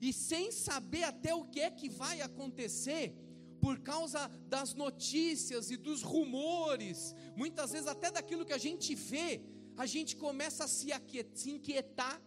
e 0.00 0.12
sem 0.12 0.50
saber 0.50 1.04
até 1.04 1.34
o 1.34 1.44
que 1.44 1.60
é 1.60 1.70
que 1.70 1.88
vai 1.88 2.20
acontecer, 2.20 3.14
por 3.60 3.80
causa 3.80 4.28
das 4.46 4.74
notícias 4.74 5.70
e 5.70 5.76
dos 5.76 6.02
rumores, 6.02 7.14
muitas 7.34 7.72
vezes 7.72 7.88
até 7.88 8.10
daquilo 8.10 8.44
que 8.44 8.52
a 8.52 8.58
gente 8.58 8.94
vê, 8.94 9.40
a 9.76 9.86
gente 9.86 10.16
começa 10.16 10.64
a 10.64 10.68
se 10.68 10.92
inquietar, 11.46 12.20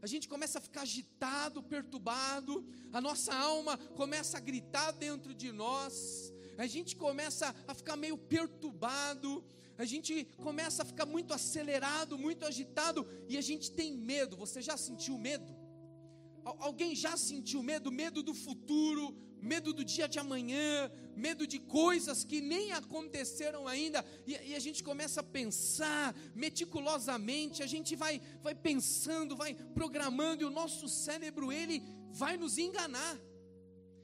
a 0.00 0.06
gente 0.06 0.28
começa 0.28 0.58
a 0.58 0.60
ficar 0.60 0.82
agitado, 0.82 1.62
perturbado, 1.62 2.64
a 2.92 3.00
nossa 3.00 3.34
alma 3.34 3.76
começa 3.94 4.36
a 4.36 4.40
gritar 4.40 4.92
dentro 4.92 5.34
de 5.34 5.50
nós, 5.52 6.32
a 6.56 6.66
gente 6.66 6.96
começa 6.96 7.54
a 7.66 7.74
ficar 7.74 7.96
meio 7.96 8.16
perturbado, 8.16 9.44
a 9.78 9.84
gente 9.84 10.24
começa 10.42 10.82
a 10.82 10.86
ficar 10.86 11.06
muito 11.06 11.34
acelerado, 11.34 12.18
muito 12.18 12.44
agitado, 12.44 13.06
e 13.28 13.36
a 13.36 13.40
gente 13.40 13.70
tem 13.70 13.92
medo. 13.92 14.36
Você 14.36 14.62
já 14.62 14.76
sentiu 14.76 15.18
medo? 15.18 15.54
Alguém 16.58 16.94
já 16.94 17.16
sentiu 17.16 17.62
medo? 17.62 17.90
Medo 17.92 18.22
do 18.22 18.34
futuro, 18.34 19.14
medo 19.40 19.72
do 19.72 19.84
dia 19.84 20.08
de 20.08 20.18
amanhã, 20.18 20.90
medo 21.14 21.46
de 21.46 21.58
coisas 21.58 22.24
que 22.24 22.40
nem 22.40 22.72
aconteceram 22.72 23.66
ainda, 23.66 24.04
e, 24.26 24.32
e, 24.32 24.54
a 24.54 24.58
gente 24.58 24.82
começa 24.82 25.20
a 25.20 25.24
pensar 25.24 26.14
meticulosamente, 26.34 27.62
a 27.62 27.66
gente 27.66 27.94
vai, 27.94 28.20
vai 28.42 28.54
pensando, 28.54 29.36
vai 29.36 29.54
programando, 29.54 30.42
e 30.42 30.44
o 30.44 30.50
nosso 30.50 30.88
cérebro, 30.88 31.52
ele 31.52 31.82
vai 32.10 32.36
nos 32.36 32.58
enganar, 32.58 33.18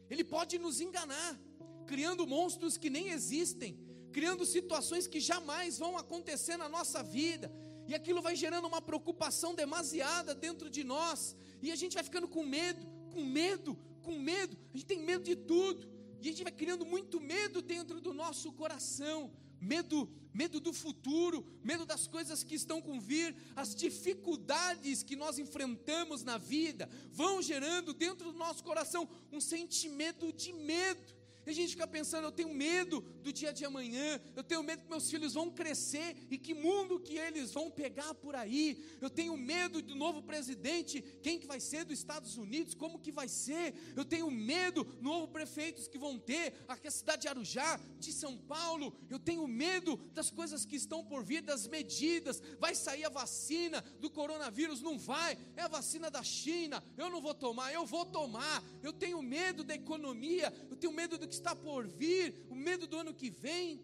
ele 0.09 0.25
pode 0.25 0.59
nos 0.59 0.80
enganar, 0.80 1.38
criando 1.87 2.26
monstros 2.26 2.76
que 2.76 2.88
nem 2.88 3.09
existem, 3.09 3.78
criando 4.12 4.47
situações 4.47 5.06
que 5.06 5.21
jamais 5.21 5.78
vão 5.78 5.97
acontecer 5.97 6.56
na 6.56 6.68
nossa 6.68 7.02
vida, 7.02 7.50
e 7.92 7.94
aquilo 7.94 8.22
vai 8.22 8.34
gerando 8.34 8.66
uma 8.66 8.80
preocupação 8.80 9.54
demasiada 9.54 10.34
dentro 10.34 10.70
de 10.70 10.82
nós, 10.82 11.37
e 11.61 11.70
a 11.70 11.76
gente 11.76 11.92
vai 11.92 12.02
ficando 12.02 12.26
com 12.26 12.42
medo, 12.42 12.87
com 13.12 13.22
medo, 13.22 13.78
com 14.00 14.18
medo, 14.18 14.56
a 14.72 14.76
gente 14.78 14.87
tem 14.87 14.99
medo 14.99 15.22
de 15.22 15.37
tudo, 15.37 15.87
e 16.18 16.26
a 16.26 16.30
gente 16.30 16.42
vai 16.42 16.52
criando 16.52 16.87
muito 16.87 17.20
medo 17.20 17.61
dentro 17.61 18.00
do 18.00 18.14
nosso 18.14 18.50
coração, 18.52 19.30
medo, 19.61 20.11
medo 20.32 20.58
do 20.58 20.72
futuro, 20.72 21.46
medo 21.62 21.84
das 21.84 22.06
coisas 22.06 22.42
que 22.42 22.54
estão 22.54 22.80
com 22.80 22.99
vir, 22.99 23.37
as 23.54 23.75
dificuldades 23.75 25.02
que 25.02 25.14
nós 25.14 25.38
enfrentamos 25.38 26.25
na 26.25 26.38
vida, 26.38 26.88
vão 27.11 27.42
gerando 27.42 27.92
dentro 27.92 28.32
do 28.32 28.38
nosso 28.38 28.64
coração 28.64 29.06
um 29.30 29.40
sentimento 29.40 30.32
de 30.32 30.50
medo. 30.54 31.22
E 31.46 31.50
a 31.50 31.52
gente 31.52 31.70
fica 31.70 31.87
pensando, 31.87 32.25
eu 32.25 32.32
tenho 32.32 32.54
medo 32.54 33.00
do 33.22 33.32
dia 33.32 33.52
de 33.52 33.64
amanhã, 33.64 34.20
eu 34.37 34.44
tenho 34.44 34.62
medo 34.62 34.82
que 34.82 34.90
meus 34.90 35.11
filhos 35.11 35.34
vão 35.34 35.50
crescer 35.50 36.16
e 36.30 36.38
que 36.38 36.54
mundo 36.54 37.00
que 37.00 37.18
eles 37.18 37.52
vão 37.52 37.70
pegar 37.70 38.14
por 38.14 38.37
aí. 38.37 38.82
Eu 39.00 39.11
tenho 39.11 39.37
medo 39.37 39.82
do 39.82 39.94
novo 39.94 40.22
presidente, 40.22 41.02
quem 41.22 41.38
que 41.38 41.46
vai 41.46 41.58
ser 41.58 41.84
dos 41.84 41.99
Estados 41.99 42.37
Unidos, 42.37 42.75
como 42.75 42.99
que 42.99 43.11
vai 43.11 43.28
ser? 43.28 43.75
Eu 43.96 44.04
tenho 44.04 44.30
medo 44.30 44.84
do 44.84 45.02
novo 45.02 45.28
prefeitos 45.28 45.88
que 45.88 45.99
vão 45.99 46.18
ter, 46.18 46.54
aqui 46.68 46.87
a 46.87 46.90
cidade 46.90 47.22
de 47.22 47.28
Arujá, 47.28 47.80
de 47.99 48.12
São 48.12 48.37
Paulo. 48.37 48.94
Eu 49.11 49.18
tenho 49.18 49.46
medo 49.46 49.96
das 50.12 50.30
coisas 50.30 50.64
que 50.64 50.76
estão 50.76 51.04
por 51.04 51.25
vir, 51.25 51.42
das 51.42 51.66
medidas. 51.66 52.40
Vai 52.58 52.75
sair 52.75 53.04
a 53.04 53.08
vacina 53.08 53.82
do 54.00 54.11
coronavírus? 54.11 54.80
Não 54.80 54.99
vai. 54.99 55.38
É 55.56 55.62
a 55.62 55.68
vacina 55.68 56.11
da 56.11 56.22
China. 56.22 56.82
Eu 56.96 57.11
não 57.11 57.20
vou 57.20 57.34
tomar, 57.34 57.72
eu 57.72 57.84
vou 57.84 58.04
tomar. 58.04 58.62
Eu 58.82 58.92
tenho 58.92 59.20
medo 59.22 59.64
da 59.64 59.75
economia, 59.75 60.52
eu 60.70 60.76
tenho 60.76 60.92
medo 60.92 61.18
do 61.18 61.26
que 61.32 61.36
está 61.36 61.56
por 61.56 61.86
vir, 61.86 62.46
o 62.50 62.54
medo 62.54 62.86
do 62.86 62.98
ano 62.98 63.14
que 63.14 63.30
vem. 63.30 63.82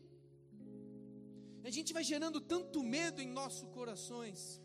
A 1.64 1.70
gente 1.70 1.94
vai 1.94 2.04
gerando 2.04 2.40
tanto 2.42 2.82
medo 2.82 3.22
em 3.22 3.28
nossos 3.40 3.66
corações. 3.70 4.60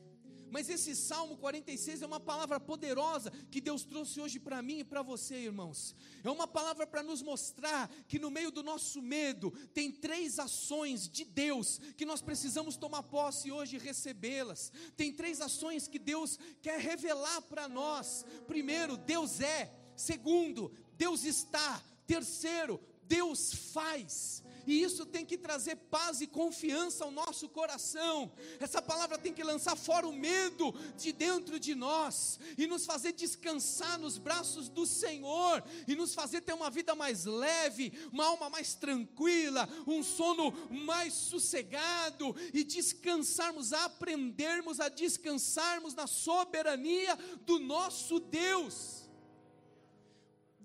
Mas 0.51 0.69
esse 0.69 0.93
Salmo 0.95 1.37
46 1.37 2.01
é 2.01 2.05
uma 2.05 2.19
palavra 2.19 2.59
poderosa 2.59 3.31
que 3.49 3.61
Deus 3.61 3.85
trouxe 3.85 4.19
hoje 4.19 4.37
para 4.37 4.61
mim 4.61 4.79
e 4.79 4.83
para 4.83 5.01
você, 5.01 5.35
irmãos. 5.35 5.95
É 6.23 6.29
uma 6.29 6.47
palavra 6.47 6.85
para 6.85 7.01
nos 7.01 7.21
mostrar 7.21 7.89
que 8.07 8.19
no 8.19 8.29
meio 8.29 8.51
do 8.51 8.61
nosso 8.61 9.01
medo 9.01 9.49
tem 9.73 9.89
três 9.89 10.37
ações 10.37 11.09
de 11.09 11.23
Deus 11.23 11.79
que 11.95 12.05
nós 12.05 12.21
precisamos 12.21 12.75
tomar 12.75 13.03
posse 13.03 13.49
hoje 13.49 13.77
e 13.77 13.79
recebê-las. 13.79 14.71
Tem 14.97 15.11
três 15.11 15.39
ações 15.39 15.87
que 15.87 15.97
Deus 15.97 16.37
quer 16.61 16.79
revelar 16.79 17.41
para 17.43 17.67
nós. 17.69 18.25
Primeiro, 18.45 18.97
Deus 18.97 19.39
é. 19.39 19.73
Segundo, 19.95 20.71
Deus 20.97 21.23
está. 21.23 21.81
Terceiro, 22.05 22.79
Deus 23.07 23.53
faz. 23.74 24.43
E 24.65 24.81
isso 24.81 25.05
tem 25.05 25.25
que 25.25 25.38
trazer 25.38 25.75
paz 25.75 26.22
e 26.22 26.27
confiança 26.27 27.03
ao 27.03 27.12
nosso 27.12 27.50
coração. 27.50 28.31
Essa 28.60 28.81
palavra 28.81 29.17
tem 29.17 29.33
que 29.33 29.43
lançar 29.43 29.75
fora 29.75 30.07
o 30.07 30.13
medo 30.13 30.74
de 30.98 31.12
dentro 31.12 31.60
de 31.60 31.75
nós 31.75 32.39
e 32.57 32.65
nos 32.65 32.86
fazer 32.86 33.12
descansar 33.12 34.00
nos 34.00 34.17
braços 34.17 34.69
do 34.69 34.86
Senhor 34.86 35.63
e 35.88 35.95
nos 35.95 36.13
fazer 36.13 36.41
ter 36.41 36.53
uma 36.53 36.69
vida 36.69 36.95
mais 36.95 37.25
leve, 37.25 37.91
uma 38.12 38.25
alma 38.25 38.50
mais 38.50 38.74
tranquila, 38.74 39.67
um 39.86 40.01
sono 40.01 40.51
mais 40.69 41.13
sossegado 41.13 42.33
e 42.53 42.63
descansarmos, 42.63 43.74
aprendermos 43.74 44.79
a 44.79 44.88
descansarmos 44.88 45.93
na 45.93 46.07
soberania 46.07 47.17
do 47.45 47.60
nosso 47.60 48.19
Deus. 48.19 49.02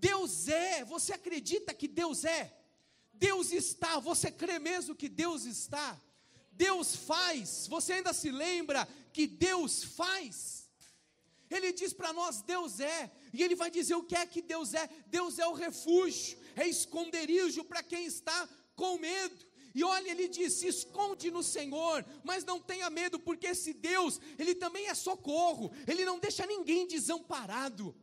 Deus 0.01 0.49
é, 0.49 0.85
você 0.85 1.13
acredita 1.13 1.75
que 1.75 1.89
Deus 1.89 2.25
é? 2.25 2.55
Deus 3.13 3.51
está, 3.53 3.99
você 3.99 4.31
crê 4.31 4.59
mesmo 4.59 4.95
que 4.95 5.09
Deus 5.09 5.45
está? 5.45 6.01
Deus 6.53 6.95
faz, 6.95 7.67
você 7.69 7.95
ainda 7.95 8.13
se 8.13 8.31
lembra 8.31 8.89
que 9.13 9.27
Deus 9.27 9.83
faz? 9.83 10.69
Ele 11.51 11.73
diz 11.73 11.93
para 11.93 12.13
nós: 12.13 12.43
Deus 12.43 12.79
é, 12.79 13.11
e 13.33 13.43
Ele 13.43 13.55
vai 13.55 13.71
dizer 13.71 13.95
o 13.95 14.05
que 14.05 14.15
é 14.15 14.27
que 14.27 14.43
Deus 14.43 14.75
é: 14.75 14.89
Deus 15.07 15.39
é 15.39 15.47
o 15.47 15.55
refúgio, 15.55 16.39
é 16.55 16.67
esconderijo 16.67 17.65
para 17.65 17.83
quem 17.83 18.07
está 18.07 18.49
com 18.77 18.99
medo. 18.99 19.47
E 19.75 19.83
olha, 19.83 20.11
ele 20.11 20.29
diz: 20.29 20.55
se 20.55 20.67
esconde 20.67 21.31
no 21.31 21.43
Senhor, 21.43 22.05
mas 22.23 22.45
não 22.45 22.61
tenha 22.61 22.91
medo, 22.91 23.19
porque 23.19 23.49
esse 23.49 23.73
Deus, 23.73 24.21
ele 24.39 24.55
também 24.55 24.89
é 24.89 24.95
socorro, 24.95 25.73
ele 25.87 26.05
não 26.05 26.19
deixa 26.19 26.47
ninguém 26.47 26.87
desamparado. 26.87 27.95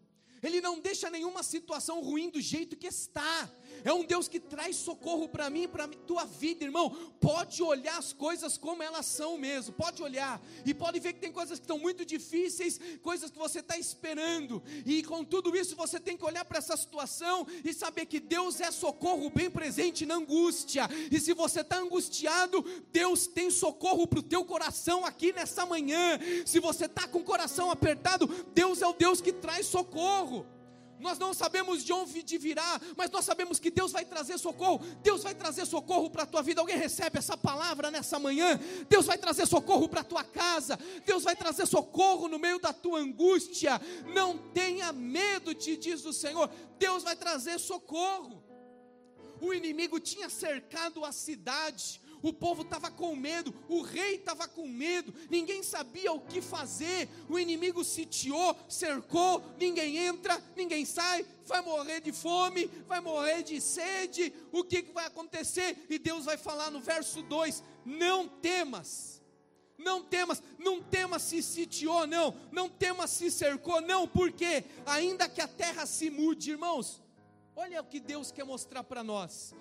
Ele 0.46 0.62
não 0.62 0.80
deixa 0.80 1.10
nenhuma 1.10 1.42
situação 1.42 2.02
ruim 2.02 2.30
do 2.30 2.40
jeito 2.40 2.76
que 2.76 2.88
está. 2.88 3.50
É 3.84 3.94
um 3.94 4.04
Deus 4.04 4.28
que 4.28 4.40
traz 4.40 4.76
socorro 4.76 5.28
para 5.28 5.50
mim, 5.50 5.68
para 5.68 5.88
tua 5.88 6.26
vida, 6.26 6.64
irmão. 6.64 6.90
Pode 7.20 7.62
olhar 7.62 7.98
as 7.98 8.14
coisas 8.14 8.58
como 8.58 8.84
elas 8.84 9.06
são 9.06 9.38
mesmo. 9.38 9.74
Pode 9.74 10.02
olhar 10.02 10.42
e 10.66 10.74
pode 10.74 11.00
ver 11.00 11.14
que 11.14 11.20
tem 11.20 11.32
coisas 11.32 11.60
que 11.60 11.64
estão 11.64 11.80
muito 11.80 12.06
difíceis, 12.06 12.80
coisas 13.02 13.30
que 13.30 13.38
você 13.38 13.60
está 13.60 13.78
esperando. 13.78 14.62
E 14.86 15.04
com 15.04 15.24
tudo 15.24 15.56
isso 15.56 15.76
você 15.76 16.00
tem 16.00 16.18
que 16.18 16.26
olhar 16.26 16.46
para 16.46 16.60
essa 16.60 16.78
situação 16.78 17.46
e 17.64 17.74
saber 17.74 18.06
que 18.06 18.20
Deus 18.20 18.62
é 18.62 18.72
socorro 18.72 19.30
bem 19.30 19.50
presente 19.50 20.06
na 20.06 20.16
angústia. 20.16 20.90
E 21.12 21.20
se 21.20 21.34
você 21.34 21.62
está 21.62 21.78
angustiado, 21.78 22.64
Deus 22.92 23.28
tem 23.28 23.50
socorro 23.50 24.08
para 24.08 24.20
o 24.20 24.24
teu 24.24 24.46
coração 24.46 25.06
aqui 25.06 25.34
nessa 25.34 25.66
manhã. 25.66 26.20
Se 26.46 26.60
você 26.60 26.86
está 26.86 27.08
com 27.08 27.20
o 27.20 27.24
coração 27.24 27.72
apertado, 27.72 28.28
Deus 28.54 28.82
é 28.82 28.88
o 28.88 28.94
Deus 28.94 29.22
que 29.22 29.34
traz 29.34 29.66
socorro. 29.66 30.55
Nós 31.00 31.18
não 31.20 31.34
sabemos 31.34 31.84
de 31.84 31.92
onde 31.92 32.38
virá, 32.38 32.80
mas 32.96 33.12
nós 33.12 33.26
sabemos 33.26 33.60
que 33.60 33.70
Deus 33.70 33.92
vai 33.92 34.06
trazer 34.06 34.38
socorro. 34.38 34.80
Deus 35.02 35.24
vai 35.24 35.36
trazer 35.36 35.66
socorro 35.66 36.10
para 36.10 36.24
a 36.24 36.26
tua 36.26 36.42
vida. 36.42 36.62
Alguém 36.62 36.78
recebe 36.78 37.18
essa 37.20 37.38
palavra 37.38 37.92
nessa 37.92 38.18
manhã? 38.18 38.60
Deus 38.90 39.06
vai 39.06 39.18
trazer 39.18 39.46
socorro 39.46 39.90
para 39.90 40.02
a 40.02 40.06
tua 40.06 40.24
casa. 40.24 40.80
Deus 41.06 41.24
vai 41.24 41.36
trazer 41.36 41.66
socorro 41.66 42.28
no 42.28 42.40
meio 42.40 42.60
da 42.60 42.74
tua 42.74 43.00
angústia. 43.00 43.80
Não 44.14 44.38
tenha 44.54 44.92
medo, 44.94 45.54
te 45.54 45.76
diz 45.78 46.06
o 46.06 46.14
Senhor. 46.14 46.50
Deus 46.78 47.04
vai 47.04 47.16
trazer 47.16 47.60
socorro. 47.60 48.44
O 49.42 49.54
inimigo 49.54 50.00
tinha 50.00 50.30
cercado 50.30 51.04
a 51.04 51.12
cidade 51.12 52.02
o 52.22 52.34
povo 52.34 52.62
estava 52.64 52.90
com 52.90 53.16
medo, 53.16 53.54
o 53.68 53.82
rei 53.82 54.16
estava 54.16 54.48
com 54.48 54.68
medo, 54.68 55.14
ninguém 55.30 55.62
sabia 55.62 56.12
o 56.12 56.20
que 56.20 56.42
fazer, 56.42 57.10
o 57.30 57.38
inimigo 57.38 57.84
sitiou, 57.84 58.56
cercou, 58.68 59.44
ninguém 59.60 59.98
entra, 59.98 60.42
ninguém 60.56 60.86
sai, 60.86 61.26
vai 61.46 61.62
morrer 61.62 62.02
de 62.02 62.12
fome, 62.12 62.66
vai 62.88 63.00
morrer 63.00 63.44
de 63.44 63.62
sede, 63.62 64.34
o 64.52 64.64
que, 64.64 64.84
que 64.84 64.92
vai 64.92 65.06
acontecer? 65.06 65.86
E 65.90 66.00
Deus 66.00 66.26
vai 66.26 66.38
falar 66.38 66.72
no 66.72 66.80
verso 66.80 67.22
2: 67.22 67.64
não 67.86 68.28
temas. 68.28 69.16
Não 69.78 70.02
temas, 70.02 70.42
não 70.58 70.82
temas 70.82 71.22
se 71.22 71.44
sitiou, 71.44 72.08
não, 72.08 72.34
não 72.50 72.70
temas 72.70 73.10
se 73.10 73.30
cercou, 73.30 73.82
não, 73.82 74.08
porque 74.08 74.64
ainda 74.86 75.28
que 75.28 75.42
a 75.42 75.50
terra 75.50 75.86
se 75.86 76.10
mude, 76.10 76.52
irmãos, 76.52 77.02
olha 77.54 77.82
o 77.82 77.86
que 77.86 78.00
Deus 78.00 78.32
quer 78.32 78.46
mostrar 78.46 78.86
para 78.86 79.04
nós 79.04 79.54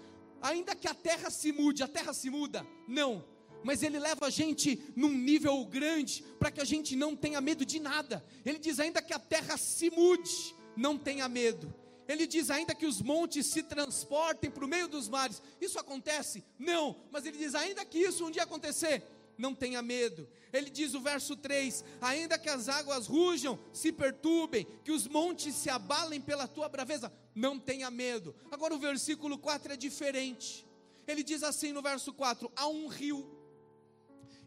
ainda 0.44 0.74
que 0.74 0.86
a 0.86 0.92
terra 0.94 1.30
se 1.30 1.50
mude, 1.52 1.82
a 1.82 1.88
terra 1.88 2.12
se 2.12 2.28
muda, 2.28 2.66
não, 2.86 3.24
mas 3.62 3.82
ele 3.82 3.98
leva 3.98 4.26
a 4.26 4.30
gente 4.30 4.78
num 4.94 5.08
nível 5.08 5.64
grande 5.64 6.22
para 6.38 6.50
que 6.50 6.60
a 6.60 6.64
gente 6.64 6.94
não 6.94 7.16
tenha 7.16 7.40
medo 7.40 7.64
de 7.64 7.80
nada. 7.80 8.22
Ele 8.44 8.58
diz 8.58 8.78
ainda 8.78 9.00
que 9.00 9.14
a 9.14 9.18
terra 9.18 9.56
se 9.56 9.88
mude, 9.90 10.54
não 10.76 10.98
tenha 10.98 11.26
medo. 11.30 11.72
Ele 12.06 12.26
diz 12.26 12.50
ainda 12.50 12.74
que 12.74 12.84
os 12.84 13.00
montes 13.00 13.46
se 13.46 13.62
transportem 13.62 14.50
para 14.50 14.66
o 14.66 14.68
meio 14.68 14.86
dos 14.86 15.08
mares. 15.08 15.40
Isso 15.58 15.78
acontece? 15.78 16.44
Não, 16.58 16.94
mas 17.10 17.24
ele 17.24 17.38
diz 17.38 17.54
ainda 17.54 17.82
que 17.82 17.98
isso 17.98 18.26
um 18.26 18.30
dia 18.30 18.42
acontecer, 18.42 19.02
não 19.36 19.54
tenha 19.54 19.82
medo. 19.82 20.28
Ele 20.52 20.70
diz 20.70 20.94
o 20.94 21.00
verso 21.00 21.36
3: 21.36 21.84
Ainda 22.00 22.38
que 22.38 22.48
as 22.48 22.68
águas 22.68 23.06
rujam, 23.06 23.58
se 23.72 23.92
perturbem, 23.92 24.66
que 24.84 24.92
os 24.92 25.06
montes 25.06 25.54
se 25.54 25.68
abalem 25.68 26.20
pela 26.20 26.46
tua 26.46 26.68
braveza, 26.68 27.12
não 27.34 27.58
tenha 27.58 27.90
medo. 27.90 28.34
Agora 28.50 28.74
o 28.74 28.78
versículo 28.78 29.38
4 29.38 29.72
é 29.72 29.76
diferente. 29.76 30.66
Ele 31.06 31.22
diz 31.22 31.42
assim 31.42 31.72
no 31.72 31.82
verso 31.82 32.12
4: 32.12 32.50
Há 32.54 32.66
um 32.66 32.86
rio. 32.86 33.30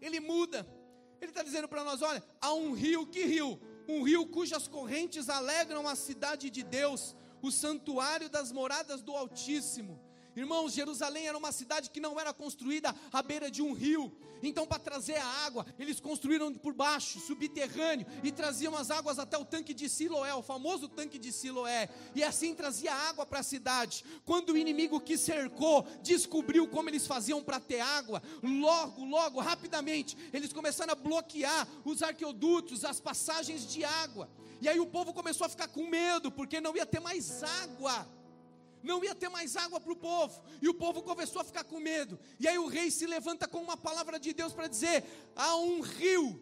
Ele 0.01 0.19
muda. 0.19 0.67
Ele 1.19 1.31
está 1.31 1.43
dizendo 1.43 1.67
para 1.67 1.83
nós: 1.83 2.01
olha, 2.01 2.23
há 2.39 2.53
um 2.53 2.73
rio, 2.73 3.05
que 3.05 3.25
rio? 3.25 3.59
Um 3.87 4.03
rio 4.03 4.27
cujas 4.27 4.67
correntes 4.67 5.29
alegram 5.29 5.87
a 5.87 5.95
cidade 5.95 6.49
de 6.49 6.63
Deus, 6.63 7.15
o 7.41 7.51
santuário 7.51 8.29
das 8.29 8.51
moradas 8.51 9.01
do 9.01 9.13
Altíssimo. 9.13 10.06
Irmãos, 10.37 10.71
Jerusalém 10.71 11.27
era 11.27 11.35
uma 11.35 11.51
cidade 11.51 11.89
que 11.89 11.99
não 11.99 12.19
era 12.19 12.31
construída 12.31 12.95
à 13.11 13.23
beira 13.23 13.49
de 13.49 13.63
um 13.63 13.73
rio. 13.73 14.15
Então, 14.43 14.67
para 14.67 14.77
trazer 14.77 15.15
a 15.15 15.25
água, 15.25 15.65
eles 15.79 15.99
construíram 15.99 16.53
por 16.53 16.75
baixo, 16.75 17.19
subterrâneo, 17.19 18.05
e 18.23 18.31
traziam 18.31 18.75
as 18.75 18.91
águas 18.91 19.17
até 19.17 19.35
o 19.35 19.43
tanque 19.43 19.73
de 19.73 19.89
Siloé, 19.89 20.31
o 20.35 20.43
famoso 20.43 20.87
tanque 20.87 21.17
de 21.17 21.31
Siloé. 21.31 21.89
E 22.13 22.23
assim 22.23 22.53
trazia 22.53 22.93
água 22.93 23.25
para 23.25 23.39
a 23.39 23.43
cidade. 23.43 24.05
Quando 24.27 24.51
o 24.51 24.57
inimigo 24.59 25.01
que 25.01 25.17
cercou 25.17 25.87
descobriu 26.03 26.67
como 26.67 26.87
eles 26.87 27.07
faziam 27.07 27.41
para 27.41 27.59
ter 27.59 27.79
água, 27.79 28.21
logo, 28.43 29.05
logo, 29.05 29.39
rapidamente, 29.39 30.15
eles 30.31 30.53
começaram 30.53 30.93
a 30.93 30.95
bloquear 30.95 31.67
os 31.83 32.03
arqueodutos, 32.03 32.85
as 32.85 32.99
passagens 32.99 33.65
de 33.65 33.83
água. 33.83 34.29
E 34.61 34.69
aí 34.69 34.79
o 34.79 34.85
povo 34.85 35.13
começou 35.13 35.45
a 35.45 35.49
ficar 35.49 35.67
com 35.67 35.87
medo, 35.87 36.31
porque 36.31 36.61
não 36.61 36.75
ia 36.75 36.85
ter 36.85 36.99
mais 36.99 37.41
água 37.41 38.07
não 38.83 39.03
ia 39.03 39.15
ter 39.15 39.29
mais 39.29 39.55
água 39.55 39.79
para 39.79 39.91
o 39.91 39.95
povo, 39.95 40.41
e 40.61 40.69
o 40.69 40.73
povo 40.73 41.01
começou 41.01 41.41
a 41.41 41.45
ficar 41.45 41.63
com 41.63 41.79
medo. 41.79 42.19
E 42.39 42.47
aí 42.47 42.57
o 42.57 42.67
rei 42.67 42.91
se 42.91 43.05
levanta 43.05 43.47
com 43.47 43.61
uma 43.61 43.77
palavra 43.77 44.19
de 44.19 44.33
Deus 44.33 44.53
para 44.53 44.67
dizer: 44.67 45.03
há 45.35 45.55
um 45.55 45.81
rio, 45.81 46.41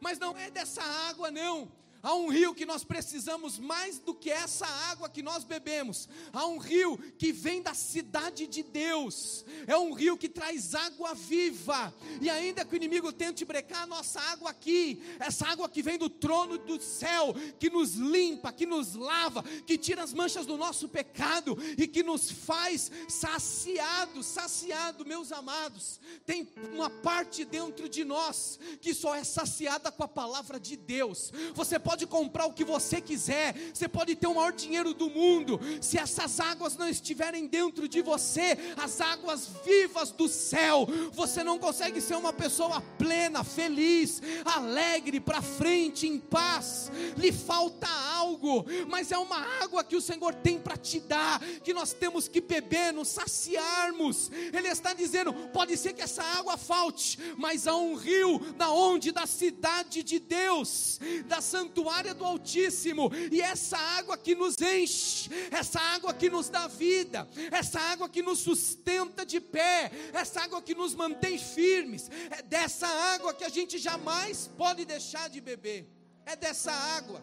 mas 0.00 0.18
não 0.18 0.36
é 0.36 0.50
dessa 0.50 0.82
água, 0.82 1.30
não. 1.30 1.70
Há 2.02 2.14
um 2.16 2.28
rio 2.28 2.52
que 2.52 2.66
nós 2.66 2.82
precisamos 2.82 3.60
mais 3.60 4.00
do 4.00 4.12
que 4.12 4.28
essa 4.28 4.66
água 4.66 5.08
que 5.08 5.22
nós 5.22 5.44
bebemos. 5.44 6.08
Há 6.32 6.44
um 6.46 6.58
rio 6.58 6.98
que 7.16 7.30
vem 7.30 7.62
da 7.62 7.74
cidade 7.74 8.48
de 8.48 8.64
Deus. 8.64 9.44
É 9.68 9.76
um 9.76 9.92
rio 9.92 10.18
que 10.18 10.28
traz 10.28 10.74
água 10.74 11.14
viva. 11.14 11.94
E 12.20 12.28
ainda 12.28 12.64
que 12.64 12.74
o 12.74 12.76
inimigo 12.76 13.12
tente 13.12 13.44
brecar 13.44 13.82
a 13.82 13.86
nossa 13.86 14.20
água 14.20 14.50
aqui, 14.50 15.00
essa 15.20 15.46
água 15.46 15.68
que 15.68 15.80
vem 15.80 15.96
do 15.96 16.10
trono 16.10 16.58
do 16.58 16.82
céu, 16.82 17.34
que 17.60 17.70
nos 17.70 17.94
limpa, 17.94 18.52
que 18.52 18.66
nos 18.66 18.96
lava, 18.96 19.44
que 19.64 19.78
tira 19.78 20.02
as 20.02 20.12
manchas 20.12 20.44
do 20.44 20.56
nosso 20.56 20.88
pecado 20.88 21.56
e 21.78 21.86
que 21.86 22.02
nos 22.02 22.32
faz 22.32 22.90
saciado, 23.08 24.24
saciado, 24.24 25.06
meus 25.06 25.30
amados. 25.30 26.00
Tem 26.26 26.48
uma 26.72 26.90
parte 26.90 27.44
dentro 27.44 27.88
de 27.88 28.04
nós 28.04 28.58
que 28.80 28.92
só 28.92 29.14
é 29.14 29.22
saciada 29.22 29.92
com 29.92 30.02
a 30.02 30.08
palavra 30.08 30.58
de 30.58 30.76
Deus. 30.76 31.32
Você 31.54 31.78
pode 31.78 31.91
pode 31.92 32.06
comprar 32.06 32.46
o 32.46 32.54
que 32.54 32.64
você 32.64 33.02
quiser, 33.02 33.54
você 33.74 33.86
pode 33.86 34.16
ter 34.16 34.26
o 34.26 34.34
maior 34.34 34.52
dinheiro 34.52 34.94
do 34.94 35.10
mundo, 35.10 35.60
se 35.78 35.98
essas 35.98 36.40
águas 36.40 36.74
não 36.74 36.88
estiverem 36.88 37.46
dentro 37.46 37.86
de 37.86 38.00
você, 38.00 38.56
as 38.82 38.98
águas 38.98 39.50
vivas 39.62 40.10
do 40.10 40.26
céu, 40.26 40.88
você 41.12 41.44
não 41.44 41.58
consegue 41.58 42.00
ser 42.00 42.14
uma 42.14 42.32
pessoa 42.32 42.80
plena, 42.96 43.44
feliz, 43.44 44.22
alegre, 44.42 45.20
para 45.20 45.42
frente, 45.42 46.06
em 46.06 46.18
paz. 46.18 46.90
Lhe 47.14 47.30
falta 47.30 47.86
algo, 48.16 48.64
mas 48.88 49.12
é 49.12 49.18
uma 49.18 49.46
água 49.62 49.84
que 49.84 49.96
o 49.96 50.00
Senhor 50.00 50.34
tem 50.36 50.58
para 50.58 50.78
te 50.78 50.98
dar, 50.98 51.40
que 51.62 51.74
nós 51.74 51.92
temos 51.92 52.26
que 52.26 52.40
beber, 52.40 52.90
nos 52.94 53.08
saciarmos. 53.08 54.30
Ele 54.50 54.68
está 54.68 54.94
dizendo: 54.94 55.34
pode 55.52 55.76
ser 55.76 55.92
que 55.92 56.00
essa 56.00 56.22
água 56.22 56.56
falte, 56.56 57.18
mas 57.36 57.66
há 57.66 57.76
um 57.76 57.96
rio 57.96 58.38
da 58.56 58.70
onde 58.70 59.12
da 59.12 59.26
cidade 59.26 60.02
de 60.02 60.18
Deus, 60.18 60.98
da 61.26 61.42
santuária 61.42 61.81
santuário 61.82 62.14
do 62.14 62.24
Altíssimo, 62.24 63.10
e 63.30 63.40
essa 63.40 63.76
água 63.76 64.16
que 64.16 64.34
nos 64.34 64.60
enche, 64.60 65.28
essa 65.50 65.80
água 65.80 66.14
que 66.14 66.30
nos 66.30 66.48
dá 66.48 66.68
vida, 66.68 67.28
essa 67.50 67.80
água 67.80 68.08
que 68.08 68.22
nos 68.22 68.38
sustenta 68.38 69.26
de 69.26 69.40
pé, 69.40 69.90
essa 70.12 70.42
água 70.42 70.62
que 70.62 70.74
nos 70.74 70.94
mantém 70.94 71.38
firmes, 71.38 72.08
é 72.30 72.42
dessa 72.42 72.86
água 72.86 73.34
que 73.34 73.44
a 73.44 73.48
gente 73.48 73.78
jamais 73.78 74.48
pode 74.56 74.84
deixar 74.84 75.28
de 75.28 75.40
beber, 75.40 75.88
é 76.24 76.36
dessa 76.36 76.72
água. 76.72 77.22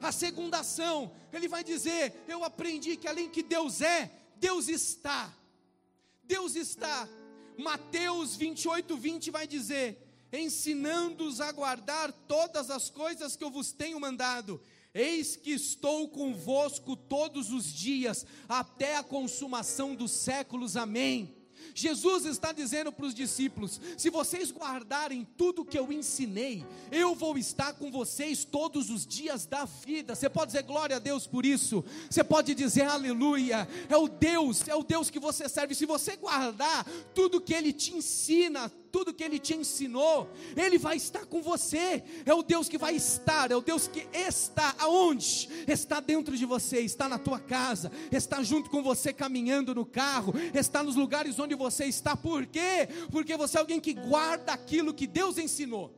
A 0.00 0.12
segunda 0.12 0.60
ação, 0.60 1.10
ele 1.32 1.48
vai 1.48 1.64
dizer: 1.64 2.24
Eu 2.28 2.44
aprendi 2.44 2.96
que 2.96 3.08
além 3.08 3.28
que 3.28 3.42
Deus 3.42 3.80
é, 3.80 4.10
Deus 4.36 4.68
está. 4.68 5.34
Deus 6.22 6.54
está. 6.54 7.08
Mateus 7.56 8.36
28, 8.36 8.96
20 8.96 9.30
vai 9.32 9.46
dizer: 9.46 10.07
ensinando-os 10.32 11.40
a 11.40 11.50
guardar 11.52 12.12
todas 12.12 12.70
as 12.70 12.90
coisas 12.90 13.36
que 13.36 13.44
eu 13.44 13.50
vos 13.50 13.72
tenho 13.72 14.00
mandado. 14.00 14.60
Eis 14.94 15.36
que 15.36 15.50
estou 15.50 16.08
convosco 16.08 16.96
todos 16.96 17.52
os 17.52 17.72
dias, 17.72 18.26
até 18.48 18.96
a 18.96 19.02
consumação 19.02 19.94
dos 19.94 20.10
séculos. 20.10 20.76
Amém. 20.76 21.38
Jesus 21.74 22.24
está 22.24 22.52
dizendo 22.52 22.90
para 22.90 23.06
os 23.06 23.14
discípulos: 23.14 23.80
se 23.96 24.10
vocês 24.10 24.50
guardarem 24.50 25.26
tudo 25.36 25.64
que 25.64 25.78
eu 25.78 25.92
ensinei, 25.92 26.64
eu 26.90 27.14
vou 27.14 27.38
estar 27.38 27.74
com 27.74 27.90
vocês 27.90 28.44
todos 28.44 28.90
os 28.90 29.06
dias 29.06 29.46
da 29.46 29.64
vida. 29.64 30.14
Você 30.14 30.28
pode 30.28 30.52
dizer 30.52 30.64
glória 30.64 30.96
a 30.96 30.98
Deus 30.98 31.26
por 31.26 31.44
isso, 31.44 31.84
você 32.10 32.24
pode 32.24 32.54
dizer 32.54 32.82
aleluia. 32.82 33.68
É 33.88 33.96
o 33.96 34.08
Deus, 34.08 34.66
é 34.66 34.74
o 34.74 34.82
Deus 34.82 35.10
que 35.10 35.18
você 35.18 35.48
serve. 35.48 35.74
Se 35.74 35.86
você 35.86 36.16
guardar 36.16 36.84
tudo 37.14 37.40
que 37.40 37.54
Ele 37.54 37.72
te 37.72 37.94
ensina, 37.94 38.68
tudo 38.90 39.14
que 39.14 39.24
Ele 39.24 39.38
te 39.38 39.54
ensinou, 39.54 40.30
Ele 40.56 40.78
vai 40.78 40.96
estar 40.96 41.26
com 41.26 41.42
você. 41.42 42.02
É 42.24 42.34
o 42.34 42.42
Deus 42.42 42.68
que 42.68 42.78
vai 42.78 42.94
estar, 42.96 43.50
é 43.50 43.56
o 43.56 43.60
Deus 43.60 43.88
que 43.88 44.06
está 44.12 44.74
aonde? 44.78 45.48
Está 45.66 46.00
dentro 46.00 46.36
de 46.36 46.44
você, 46.44 46.80
está 46.80 47.08
na 47.08 47.18
tua 47.18 47.38
casa, 47.38 47.90
está 48.10 48.42
junto 48.42 48.70
com 48.70 48.82
você 48.82 49.12
caminhando 49.12 49.74
no 49.74 49.86
carro, 49.86 50.34
está 50.54 50.82
nos 50.82 50.96
lugares 50.96 51.38
onde 51.38 51.54
você 51.54 51.84
está. 51.84 52.16
Por 52.16 52.46
quê? 52.46 52.88
Porque 53.10 53.36
você 53.36 53.56
é 53.56 53.60
alguém 53.60 53.80
que 53.80 53.94
guarda 53.94 54.52
aquilo 54.52 54.94
que 54.94 55.06
Deus 55.06 55.38
ensinou. 55.38 55.94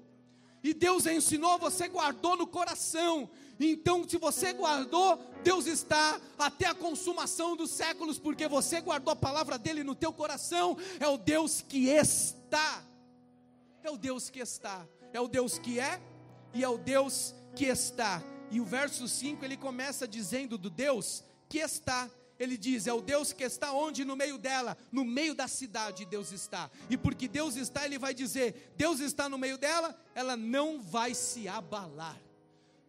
E 0.62 0.74
Deus 0.74 1.07
ensinou, 1.07 1.59
você 1.59 1.88
guardou 1.88 2.37
no 2.37 2.46
coração. 2.46 3.31
Então, 3.59 4.07
se 4.09 4.16
você 4.16 4.53
guardou, 4.53 5.18
Deus 5.42 5.66
está 5.66 6.20
até 6.38 6.66
a 6.66 6.74
consumação 6.74 7.57
dos 7.57 7.70
séculos, 7.70 8.18
porque 8.18 8.46
você 8.48 8.81
guardou 8.81 9.12
a 9.12 9.16
palavra 9.16 9.59
dele 9.59 9.83
no 9.83 9.94
teu 9.94 10.12
coração. 10.12 10.76
É 10.98 11.09
o 11.09 11.16
Deus 11.18 11.62
que 11.66 11.88
está 11.88 12.39
está. 12.50 12.82
É 13.82 13.90
o 13.90 13.96
Deus 13.96 14.28
que 14.28 14.40
está. 14.40 14.86
É 15.12 15.20
o 15.20 15.28
Deus 15.28 15.58
que 15.58 15.78
é 15.78 16.00
e 16.52 16.64
é 16.64 16.68
o 16.68 16.76
Deus 16.76 17.32
que 17.54 17.66
está. 17.66 18.22
E 18.50 18.60
o 18.60 18.64
verso 18.64 19.06
5 19.06 19.44
ele 19.44 19.56
começa 19.56 20.06
dizendo 20.06 20.58
do 20.58 20.68
Deus 20.68 21.22
que 21.48 21.58
está. 21.58 22.10
Ele 22.38 22.56
diz: 22.56 22.88
É 22.88 22.92
o 22.92 23.00
Deus 23.00 23.32
que 23.32 23.44
está 23.44 23.72
onde? 23.72 24.04
No 24.04 24.16
meio 24.16 24.36
dela, 24.36 24.76
no 24.90 25.04
meio 25.04 25.34
da 25.34 25.46
cidade, 25.46 26.04
Deus 26.04 26.32
está. 26.32 26.68
E 26.88 26.96
porque 26.96 27.28
Deus 27.28 27.54
está, 27.54 27.84
ele 27.84 27.98
vai 27.98 28.12
dizer: 28.12 28.72
Deus 28.76 28.98
está 28.98 29.28
no 29.28 29.38
meio 29.38 29.56
dela, 29.56 29.96
ela 30.14 30.36
não 30.36 30.80
vai 30.80 31.14
se 31.14 31.46
abalar 31.46 32.18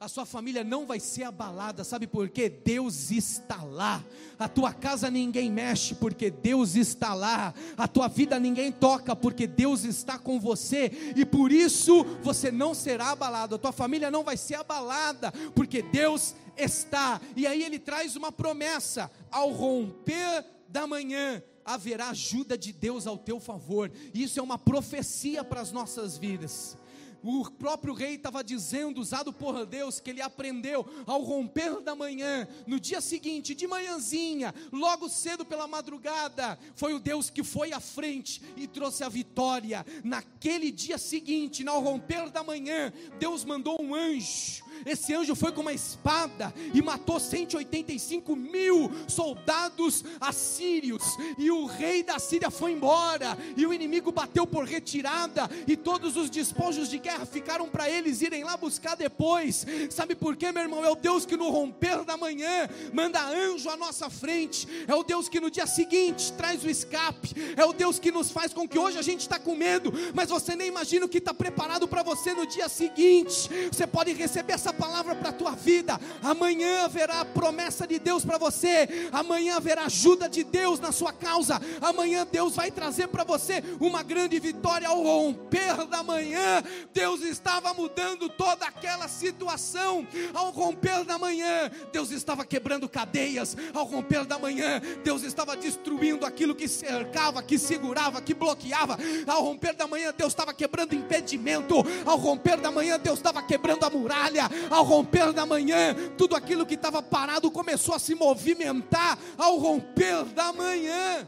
a 0.01 0.07
sua 0.07 0.25
família 0.25 0.63
não 0.63 0.83
vai 0.83 0.99
ser 0.99 1.25
abalada, 1.25 1.83
sabe 1.83 2.07
por 2.07 2.27
quê? 2.27 2.49
Deus 2.49 3.11
está 3.11 3.63
lá. 3.63 4.03
A 4.39 4.49
tua 4.49 4.73
casa 4.73 5.11
ninguém 5.11 5.51
mexe, 5.51 5.93
porque 5.93 6.31
Deus 6.31 6.73
está 6.73 7.13
lá. 7.13 7.53
A 7.77 7.87
tua 7.87 8.07
vida 8.07 8.39
ninguém 8.39 8.71
toca, 8.71 9.15
porque 9.15 9.45
Deus 9.45 9.83
está 9.83 10.17
com 10.17 10.39
você, 10.39 11.13
e 11.15 11.23
por 11.23 11.51
isso 11.51 12.03
você 12.23 12.51
não 12.51 12.73
será 12.73 13.11
abalado. 13.11 13.53
A 13.53 13.59
tua 13.59 13.71
família 13.71 14.09
não 14.09 14.23
vai 14.23 14.37
ser 14.37 14.55
abalada, 14.55 15.31
porque 15.53 15.83
Deus 15.83 16.33
está. 16.57 17.21
E 17.35 17.45
aí 17.45 17.63
ele 17.63 17.77
traz 17.77 18.15
uma 18.15 18.31
promessa: 18.31 19.11
ao 19.29 19.51
romper 19.51 20.43
da 20.67 20.87
manhã, 20.87 21.43
haverá 21.63 22.09
ajuda 22.09 22.57
de 22.57 22.73
Deus 22.73 23.05
ao 23.05 23.19
teu 23.19 23.39
favor. 23.39 23.91
Isso 24.15 24.39
é 24.39 24.41
uma 24.41 24.57
profecia 24.57 25.43
para 25.43 25.61
as 25.61 25.71
nossas 25.71 26.17
vidas 26.17 26.75
o 27.23 27.49
próprio 27.49 27.93
rei 27.93 28.15
estava 28.15 28.43
dizendo, 28.43 28.99
usado 28.99 29.31
por 29.31 29.65
Deus, 29.65 29.99
que 29.99 30.09
ele 30.09 30.21
aprendeu 30.21 30.85
ao 31.05 31.21
romper 31.21 31.81
da 31.81 31.95
manhã, 31.95 32.47
no 32.65 32.79
dia 32.79 33.01
seguinte, 33.01 33.53
de 33.53 33.67
manhãzinha, 33.67 34.53
logo 34.71 35.07
cedo 35.09 35.45
pela 35.45 35.67
madrugada, 35.67 36.57
foi 36.75 36.93
o 36.93 36.99
Deus 36.99 37.29
que 37.29 37.43
foi 37.43 37.71
à 37.71 37.79
frente 37.79 38.41
e 38.57 38.67
trouxe 38.67 39.03
a 39.03 39.09
vitória. 39.09 39.85
Naquele 40.03 40.71
dia 40.71 40.97
seguinte, 40.97 41.67
ao 41.67 41.81
romper 41.81 42.29
da 42.29 42.43
manhã, 42.43 42.91
Deus 43.19 43.45
mandou 43.45 43.81
um 43.81 43.93
anjo 43.95 44.70
esse 44.85 45.13
anjo 45.13 45.35
foi 45.35 45.51
com 45.51 45.61
uma 45.61 45.73
espada 45.73 46.53
e 46.73 46.81
matou 46.81 47.19
185 47.19 48.35
mil 48.35 48.91
soldados 49.07 50.03
assírios. 50.19 51.03
E 51.37 51.51
o 51.51 51.65
rei 51.65 52.03
da 52.03 52.19
Síria 52.19 52.49
foi 52.49 52.71
embora. 52.71 53.37
E 53.55 53.65
o 53.65 53.73
inimigo 53.73 54.11
bateu 54.11 54.45
por 54.47 54.65
retirada. 54.65 55.49
E 55.67 55.75
todos 55.75 56.15
os 56.17 56.29
despojos 56.29 56.89
de 56.89 56.97
guerra 56.97 57.25
ficaram 57.25 57.69
para 57.69 57.89
eles 57.89 58.21
irem 58.21 58.43
lá 58.43 58.57
buscar 58.57 58.95
depois. 58.95 59.65
Sabe 59.89 60.15
por 60.15 60.35
quê, 60.35 60.51
meu 60.51 60.63
irmão? 60.63 60.83
É 60.83 60.89
o 60.89 60.95
Deus 60.95 61.25
que 61.25 61.37
no 61.37 61.49
romper 61.49 62.03
da 62.03 62.17
manhã 62.17 62.69
manda 62.93 63.21
anjo 63.23 63.69
à 63.69 63.77
nossa 63.77 64.09
frente. 64.09 64.67
É 64.87 64.95
o 64.95 65.03
Deus 65.03 65.29
que 65.29 65.39
no 65.39 65.51
dia 65.51 65.67
seguinte 65.67 66.33
traz 66.33 66.63
o 66.63 66.69
escape. 66.69 67.29
É 67.55 67.65
o 67.65 67.73
Deus 67.73 67.99
que 67.99 68.11
nos 68.11 68.31
faz 68.31 68.53
com 68.53 68.67
que 68.67 68.79
hoje 68.79 68.97
a 68.97 69.01
gente 69.01 69.21
está 69.21 69.39
com 69.39 69.55
medo, 69.55 69.91
mas 70.13 70.29
você 70.29 70.55
nem 70.55 70.67
imagina 70.67 71.05
o 71.05 71.09
que 71.09 71.17
está 71.17 71.33
preparado 71.33 71.87
para 71.87 72.03
você 72.03 72.33
no 72.33 72.45
dia 72.45 72.69
seguinte. 72.69 73.49
Você 73.71 73.85
pode 73.85 74.13
receber 74.13 74.57
essa 74.61 74.71
palavra 74.71 75.15
para 75.15 75.29
a 75.29 75.33
tua 75.33 75.51
vida. 75.51 75.99
Amanhã 76.21 76.85
haverá 76.85 77.25
promessa 77.25 77.87
de 77.87 77.97
Deus 77.97 78.23
para 78.23 78.37
você. 78.37 79.09
Amanhã 79.11 79.57
haverá 79.57 79.85
ajuda 79.85 80.29
de 80.29 80.43
Deus 80.43 80.79
na 80.79 80.91
sua 80.91 81.11
causa. 81.11 81.59
Amanhã 81.81 82.27
Deus 82.31 82.55
vai 82.55 82.69
trazer 82.69 83.07
para 83.07 83.23
você 83.23 83.63
uma 83.79 84.03
grande 84.03 84.39
vitória 84.39 84.87
ao 84.87 85.01
romper 85.01 85.87
da 85.87 86.03
manhã. 86.03 86.63
Deus 86.93 87.21
estava 87.21 87.73
mudando 87.73 88.29
toda 88.29 88.65
aquela 88.65 89.07
situação. 89.07 90.07
Ao 90.31 90.51
romper 90.51 91.03
da 91.05 91.17
manhã, 91.17 91.71
Deus 91.91 92.11
estava 92.11 92.45
quebrando 92.45 92.87
cadeias. 92.87 93.57
Ao 93.73 93.83
romper 93.83 94.25
da 94.25 94.37
manhã, 94.37 94.79
Deus 95.03 95.23
estava 95.23 95.57
destruindo 95.57 96.23
aquilo 96.23 96.53
que 96.53 96.67
cercava, 96.67 97.41
que 97.41 97.57
segurava, 97.57 98.21
que 98.21 98.35
bloqueava. 98.35 98.97
Ao 99.25 99.43
romper 99.43 99.73
da 99.73 99.87
manhã, 99.87 100.13
Deus 100.15 100.31
estava 100.31 100.53
quebrando 100.53 100.93
impedimento. 100.93 101.75
Ao 102.05 102.17
romper 102.17 102.57
da 102.57 102.69
manhã, 102.69 102.99
Deus 102.99 103.17
estava 103.17 103.41
quebrando 103.41 103.83
a 103.83 103.89
muralha 103.89 104.50
ao 104.69 104.83
romper 104.83 105.33
da 105.33 105.45
manhã, 105.45 105.95
tudo 106.17 106.35
aquilo 106.35 106.65
que 106.65 106.75
estava 106.75 107.01
parado 107.01 107.51
começou 107.51 107.95
a 107.95 107.99
se 107.99 108.15
movimentar 108.15 109.17
ao 109.37 109.57
romper 109.57 110.25
da 110.25 110.51
manhã. 110.53 111.27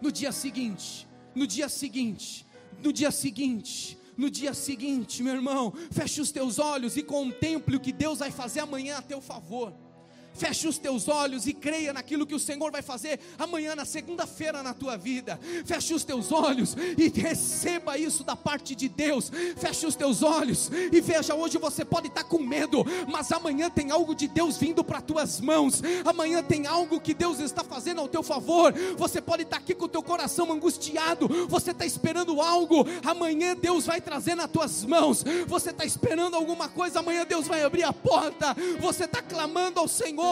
No 0.00 0.10
dia 0.10 0.32
seguinte, 0.32 1.06
no 1.34 1.46
dia 1.46 1.68
seguinte, 1.68 2.46
no 2.82 2.92
dia 2.92 3.10
seguinte, 3.10 3.98
no 4.16 4.30
dia 4.30 4.54
seguinte, 4.54 5.22
meu 5.22 5.34
irmão, 5.34 5.72
feche 5.90 6.20
os 6.20 6.30
teus 6.30 6.58
olhos 6.58 6.96
e 6.96 7.02
contemple 7.02 7.76
o 7.76 7.80
que 7.80 7.92
Deus 7.92 8.18
vai 8.18 8.30
fazer 8.30 8.60
amanhã 8.60 8.98
a 8.98 9.02
teu 9.02 9.20
favor. 9.20 9.83
Feche 10.34 10.66
os 10.66 10.78
teus 10.78 11.08
olhos 11.08 11.46
e 11.46 11.52
creia 11.52 11.92
naquilo 11.92 12.26
que 12.26 12.34
o 12.34 12.40
Senhor 12.40 12.70
vai 12.72 12.82
fazer 12.82 13.20
amanhã, 13.38 13.76
na 13.76 13.84
segunda-feira, 13.84 14.62
na 14.62 14.74
tua 14.74 14.96
vida. 14.96 15.38
Feche 15.64 15.94
os 15.94 16.02
teus 16.02 16.32
olhos 16.32 16.76
e 16.98 17.08
receba 17.08 17.96
isso 17.96 18.24
da 18.24 18.34
parte 18.34 18.74
de 18.74 18.88
Deus. 18.88 19.30
Feche 19.56 19.86
os 19.86 19.94
teus 19.94 20.22
olhos 20.22 20.70
e 20.92 21.00
veja: 21.00 21.34
hoje 21.34 21.56
você 21.56 21.84
pode 21.84 22.08
estar 22.08 22.24
com 22.24 22.38
medo, 22.38 22.84
mas 23.10 23.30
amanhã 23.30 23.70
tem 23.70 23.92
algo 23.92 24.14
de 24.14 24.26
Deus 24.26 24.56
vindo 24.56 24.82
para 24.82 25.00
tuas 25.00 25.40
mãos. 25.40 25.80
Amanhã 26.04 26.42
tem 26.42 26.66
algo 26.66 27.00
que 27.00 27.14
Deus 27.14 27.38
está 27.38 27.62
fazendo 27.62 28.00
ao 28.00 28.08
teu 28.08 28.22
favor. 28.22 28.74
Você 28.96 29.20
pode 29.20 29.44
estar 29.44 29.58
aqui 29.58 29.74
com 29.74 29.84
o 29.84 29.88
teu 29.88 30.02
coração 30.02 30.50
angustiado. 30.50 31.28
Você 31.48 31.70
está 31.70 31.86
esperando 31.86 32.40
algo. 32.40 32.84
Amanhã 33.04 33.54
Deus 33.54 33.86
vai 33.86 34.00
trazer 34.00 34.34
nas 34.34 34.50
tuas 34.50 34.84
mãos. 34.84 35.24
Você 35.46 35.70
está 35.70 35.84
esperando 35.84 36.34
alguma 36.34 36.68
coisa. 36.68 36.98
Amanhã 36.98 37.24
Deus 37.24 37.46
vai 37.46 37.62
abrir 37.62 37.84
a 37.84 37.92
porta. 37.92 38.56
Você 38.80 39.04
está 39.04 39.22
clamando 39.22 39.78
ao 39.78 39.86
Senhor. 39.86 40.23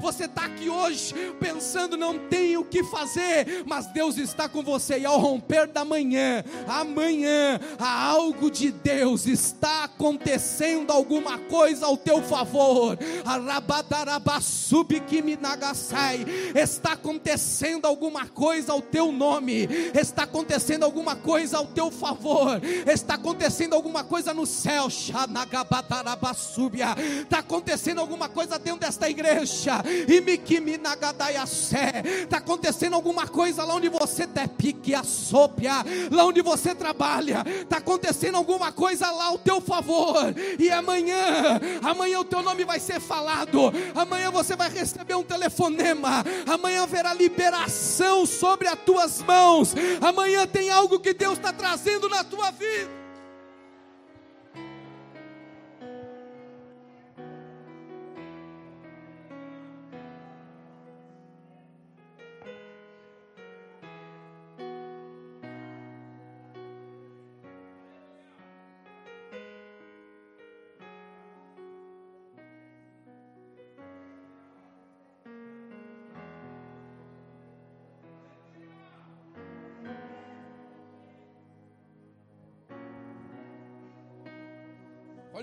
Você 0.00 0.24
está 0.24 0.46
aqui 0.46 0.68
hoje 0.68 1.14
pensando 1.40 1.96
não 1.96 2.18
tenho 2.28 2.60
o 2.60 2.64
que 2.64 2.82
fazer, 2.84 3.64
mas 3.66 3.86
Deus 3.86 4.18
está 4.18 4.48
com 4.48 4.62
você 4.62 4.98
e 4.98 5.06
ao 5.06 5.18
romper 5.18 5.66
da 5.66 5.84
manhã, 5.84 6.44
amanhã, 6.66 7.60
há 7.78 8.08
algo 8.08 8.50
de 8.50 8.70
Deus 8.70 9.26
está 9.26 9.84
acontecendo 9.84 10.90
alguma 10.90 11.38
coisa 11.38 11.86
ao 11.86 11.96
teu 11.96 12.22
favor. 12.22 12.98
Está 16.54 16.92
acontecendo 16.92 17.86
alguma 17.86 18.26
coisa 18.26 18.72
ao 18.72 18.80
teu 18.80 19.12
nome. 19.12 19.68
Está 19.94 20.24
acontecendo 20.24 20.84
alguma 20.84 21.16
coisa 21.16 21.58
ao 21.58 21.66
teu 21.66 21.90
favor. 21.90 22.60
Está 22.86 23.14
acontecendo 23.14 23.74
alguma 23.74 24.04
coisa 24.04 24.32
no 24.32 24.46
céu. 24.46 24.88
Está 24.88 27.38
acontecendo 27.38 28.00
alguma 28.00 28.28
coisa 28.28 28.58
dentro 28.58 28.80
desta 28.80 29.08
igreja. 29.08 29.33
Está 32.22 32.38
acontecendo 32.38 32.94
alguma 32.94 33.26
coisa 33.26 33.64
lá 33.64 33.74
onde 33.74 33.88
você 33.88 34.26
te 34.26 34.46
pique 34.48 34.94
a 34.94 35.02
sopia, 35.02 35.84
lá 36.10 36.24
onde 36.24 36.42
você 36.42 36.74
trabalha. 36.74 37.44
Está 37.46 37.78
acontecendo 37.78 38.36
alguma 38.36 38.72
coisa 38.72 39.10
lá 39.10 39.26
ao 39.26 39.38
teu 39.38 39.60
favor. 39.60 40.34
E 40.58 40.70
amanhã, 40.70 41.60
amanhã 41.82 42.20
o 42.20 42.24
teu 42.24 42.42
nome 42.42 42.64
vai 42.64 42.80
ser 42.80 43.00
falado. 43.00 43.72
Amanhã 43.94 44.30
você 44.30 44.56
vai 44.56 44.70
receber 44.70 45.14
um 45.14 45.22
telefonema. 45.22 46.24
Amanhã 46.46 46.82
haverá 46.82 47.12
liberação 47.14 48.26
sobre 48.26 48.68
as 48.68 48.78
tuas 48.80 49.22
mãos. 49.22 49.74
Amanhã 50.00 50.46
tem 50.46 50.70
algo 50.70 51.00
que 51.00 51.14
Deus 51.14 51.38
está 51.38 51.52
trazendo 51.52 52.08
na 52.08 52.24
tua 52.24 52.50
vida. 52.50 53.03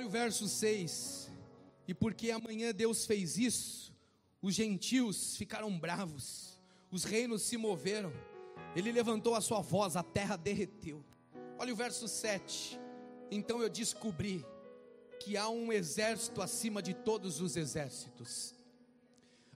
Olha 0.02 0.08
o 0.08 0.10
verso 0.10 0.48
6. 0.48 1.30
E 1.88 1.94
porque 1.94 2.32
amanhã 2.32 2.74
Deus 2.74 3.06
fez 3.06 3.38
isso, 3.38 3.94
os 4.42 4.56
gentios 4.56 5.38
ficaram 5.38 5.78
bravos, 5.78 6.60
os 6.90 7.04
reinos 7.04 7.44
se 7.44 7.56
moveram, 7.56 8.12
ele 8.76 8.92
levantou 8.92 9.36
a 9.36 9.42
sua 9.42 9.62
voz, 9.62 9.96
a 9.96 10.02
terra 10.02 10.36
derreteu. 10.36 11.06
Olha 11.60 11.72
o 11.72 11.76
verso 11.76 12.08
7. 12.08 12.80
Então 13.30 13.62
eu 13.62 13.70
descobri 13.70 14.44
que 15.20 15.38
há 15.38 15.48
um 15.50 15.72
exército 15.72 16.42
acima 16.42 16.82
de 16.82 16.96
todos 16.96 17.40
os 17.40 17.56
exércitos, 17.56 18.56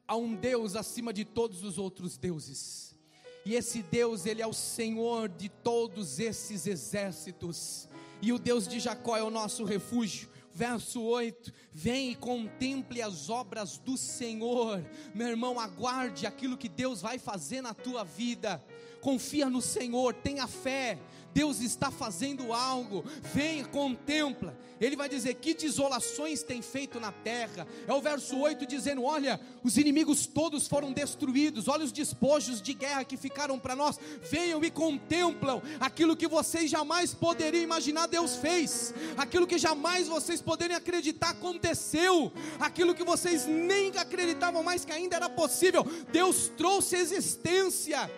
há 0.08 0.16
um 0.16 0.36
Deus 0.36 0.76
acima 0.76 1.12
de 1.12 1.26
todos 1.26 1.64
os 1.64 1.80
outros 1.80 2.18
deuses, 2.18 2.96
e 3.44 3.56
esse 3.56 3.82
Deus, 3.82 4.28
ele 4.28 4.44
é 4.44 4.48
o 4.48 4.54
Senhor 4.54 5.28
de 5.28 5.50
todos 5.50 6.20
esses 6.20 6.68
exércitos 6.68 7.90
e 8.22 8.32
o 8.32 8.40
Deus 8.40 8.68
de 8.68 8.80
Jacó 8.80 9.16
é 9.16 9.24
o 9.24 9.30
nosso 9.30 9.64
refúgio. 9.64 10.30
Verso 10.56 11.02
8: 11.02 11.52
Vem 11.74 12.12
e 12.12 12.16
contemple 12.16 13.02
as 13.02 13.30
obras 13.30 13.78
do 13.78 13.98
Senhor, 13.98 14.82
meu 15.14 15.28
irmão. 15.28 15.60
Aguarde 15.60 16.26
aquilo 16.26 16.58
que 16.58 16.70
Deus 16.70 17.02
vai 17.02 17.20
fazer 17.20 17.62
na 17.62 17.74
tua 17.74 18.06
vida. 18.06 18.64
Confia 19.06 19.52
no 19.52 19.62
Senhor, 19.62 20.16
tenha 20.16 20.48
fé, 20.48 20.98
Deus 21.32 21.60
está 21.60 21.92
fazendo 21.92 22.52
algo, 22.52 23.06
venha, 23.32 23.64
contempla. 23.66 24.58
Ele 24.82 24.96
vai 24.96 25.08
dizer: 25.08 25.36
Que 25.36 25.54
desolações 25.54 26.42
tem 26.42 26.60
feito 26.60 27.00
na 27.00 27.12
terra. 27.12 27.68
É 27.88 27.94
o 27.94 28.02
verso 28.02 28.36
8 28.36 28.66
dizendo: 28.66 29.04
Olha, 29.04 29.40
os 29.64 29.78
inimigos 29.78 30.26
todos 30.26 30.68
foram 30.68 30.92
destruídos, 30.92 31.68
olha 31.68 31.86
os 31.86 31.92
despojos 31.92 32.60
de 32.60 32.74
guerra 32.74 33.04
que 33.04 33.16
ficaram 33.16 33.60
para 33.60 33.76
nós. 33.76 34.00
Venham 34.24 34.64
e 34.64 34.72
contemplam 34.72 35.62
aquilo 35.80 36.18
que 36.18 36.28
vocês 36.28 36.72
jamais 36.72 37.14
poderiam 37.14 37.62
imaginar 37.62 38.08
Deus 38.08 38.38
fez, 38.38 38.92
aquilo 39.16 39.46
que 39.46 39.60
jamais 39.60 40.08
vocês 40.08 40.42
poderiam 40.42 40.80
acreditar 40.80 41.30
aconteceu, 41.30 42.34
aquilo 42.60 42.96
que 42.96 43.04
vocês 43.04 43.46
nem 43.46 43.96
acreditavam 43.98 44.64
mais 44.64 44.84
que 44.84 44.92
ainda 44.92 45.16
era 45.16 45.30
possível. 45.30 45.86
Deus 46.12 46.52
trouxe 46.58 46.96
existência. 46.96 48.10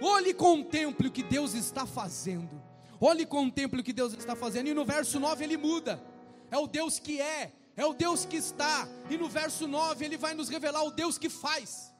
Olhe 0.00 0.30
e 0.30 0.34
contemple 0.34 1.08
o 1.08 1.10
que 1.10 1.22
Deus 1.22 1.54
está 1.54 1.86
fazendo. 1.86 2.62
Olhe 3.00 3.22
e 3.22 3.26
contemple 3.26 3.80
o 3.80 3.84
que 3.84 3.92
Deus 3.92 4.12
está 4.14 4.36
fazendo. 4.36 4.68
E 4.68 4.74
no 4.74 4.84
verso 4.84 5.18
9 5.18 5.44
ele 5.44 5.56
muda. 5.56 6.02
É 6.50 6.56
o 6.56 6.66
Deus 6.66 6.98
que 6.98 7.20
é, 7.20 7.52
é 7.76 7.84
o 7.84 7.92
Deus 7.92 8.24
que 8.24 8.36
está. 8.36 8.88
E 9.10 9.16
no 9.16 9.28
verso 9.28 9.66
9 9.66 10.04
ele 10.04 10.16
vai 10.16 10.34
nos 10.34 10.48
revelar 10.48 10.82
o 10.84 10.90
Deus 10.90 11.18
que 11.18 11.28
faz. 11.28 11.92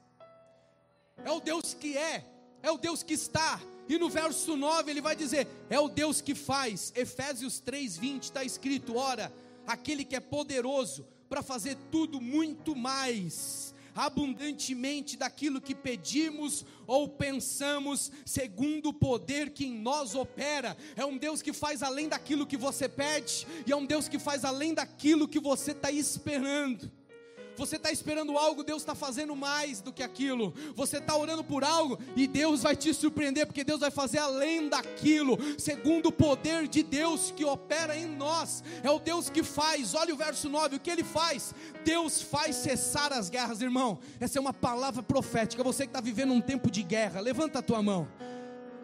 É 1.25 1.31
o 1.31 1.41
Deus 1.41 1.75
que 1.75 1.97
é, 1.97 2.25
é 2.63 2.71
o 2.71 2.79
Deus 2.79 3.03
que 3.03 3.15
está. 3.15 3.61
E 3.89 3.99
no 3.99 4.09
verso 4.09 4.57
9 4.57 4.91
ele 4.91 5.01
vai 5.01 5.17
dizer: 5.17 5.47
É 5.71 5.79
o 5.79 5.89
Deus 5.89 6.21
que 6.21 6.35
faz. 6.35 6.93
Efésios 6.95 7.61
3:20 7.61 8.25
está 8.25 8.45
escrito: 8.45 8.97
Ora, 8.97 9.33
aquele 9.67 10.05
que 10.05 10.17
é 10.17 10.21
poderoso 10.21 11.07
para 11.29 11.43
fazer 11.43 11.77
tudo 11.91 12.21
muito 12.21 12.75
mais 12.77 13.75
abundantemente 13.97 15.17
daquilo 15.17 15.61
que 15.61 15.75
pedimos 15.75 16.65
ou 16.87 17.09
pensamos, 17.09 18.13
segundo 18.25 18.91
o 18.91 18.95
poder 18.95 19.51
que 19.51 19.65
em 19.65 19.75
nós 19.75 20.15
opera. 20.15 20.77
É 20.95 21.05
um 21.05 21.17
Deus 21.17 21.41
que 21.41 21.53
faz 21.53 21.83
além 21.83 22.09
daquilo 22.09 22.47
que 22.47 22.57
você 22.57 22.89
pede, 22.89 23.47
e 23.67 23.73
é 23.73 23.77
um 23.77 23.87
Deus 23.87 24.07
que 24.07 24.19
faz 24.19 24.45
além 24.45 24.75
daquilo 24.75 25.27
que 25.27 25.41
você 25.41 25.73
está 25.73 25.91
esperando. 25.91 26.93
Você 27.57 27.77
está 27.77 27.90
esperando 27.90 28.37
algo, 28.37 28.62
Deus 28.62 28.83
está 28.83 28.95
fazendo 28.95 29.35
mais 29.35 29.81
do 29.81 29.92
que 29.92 30.03
aquilo. 30.03 30.53
Você 30.75 30.99
está 30.99 31.16
orando 31.16 31.42
por 31.42 31.64
algo 31.64 31.99
e 32.14 32.27
Deus 32.27 32.62
vai 32.62 32.77
te 32.77 32.92
surpreender, 32.92 33.47
porque 33.47 33.64
Deus 33.64 33.81
vai 33.81 33.90
fazer 33.90 34.19
além 34.19 34.69
daquilo, 34.69 35.38
segundo 35.59 36.07
o 36.07 36.12
poder 36.12 36.69
de 36.69 36.83
Deus 36.83 37.31
que 37.31 37.45
opera 37.45 37.97
em 37.97 38.07
nós. 38.07 38.62
É 38.83 38.90
o 38.90 38.99
Deus 38.99 39.31
que 39.31 39.42
faz, 39.42 39.95
olha 39.95 40.14
o 40.14 40.16
verso 40.16 40.49
9: 40.49 40.77
o 40.77 40.81
que 40.81 40.90
ele 40.90 41.05
faz? 41.05 41.55
Deus 41.85 42.21
faz 42.21 42.57
cessar 42.57 43.12
as 43.12 43.31
guerras, 43.31 43.61
irmão. 43.61 43.99
Essa 44.21 44.38
é 44.38 44.40
uma 44.40 44.53
palavra 44.53 45.03
profética. 45.03 45.62
Você 45.62 45.85
que 45.85 45.90
está 45.90 46.01
vivendo 46.01 46.33
um 46.33 46.40
tempo 46.40 46.71
de 46.71 46.83
guerra, 46.83 47.21
levanta 47.21 47.61
a 47.61 47.62
tua 47.62 47.83
mão. 47.83 48.09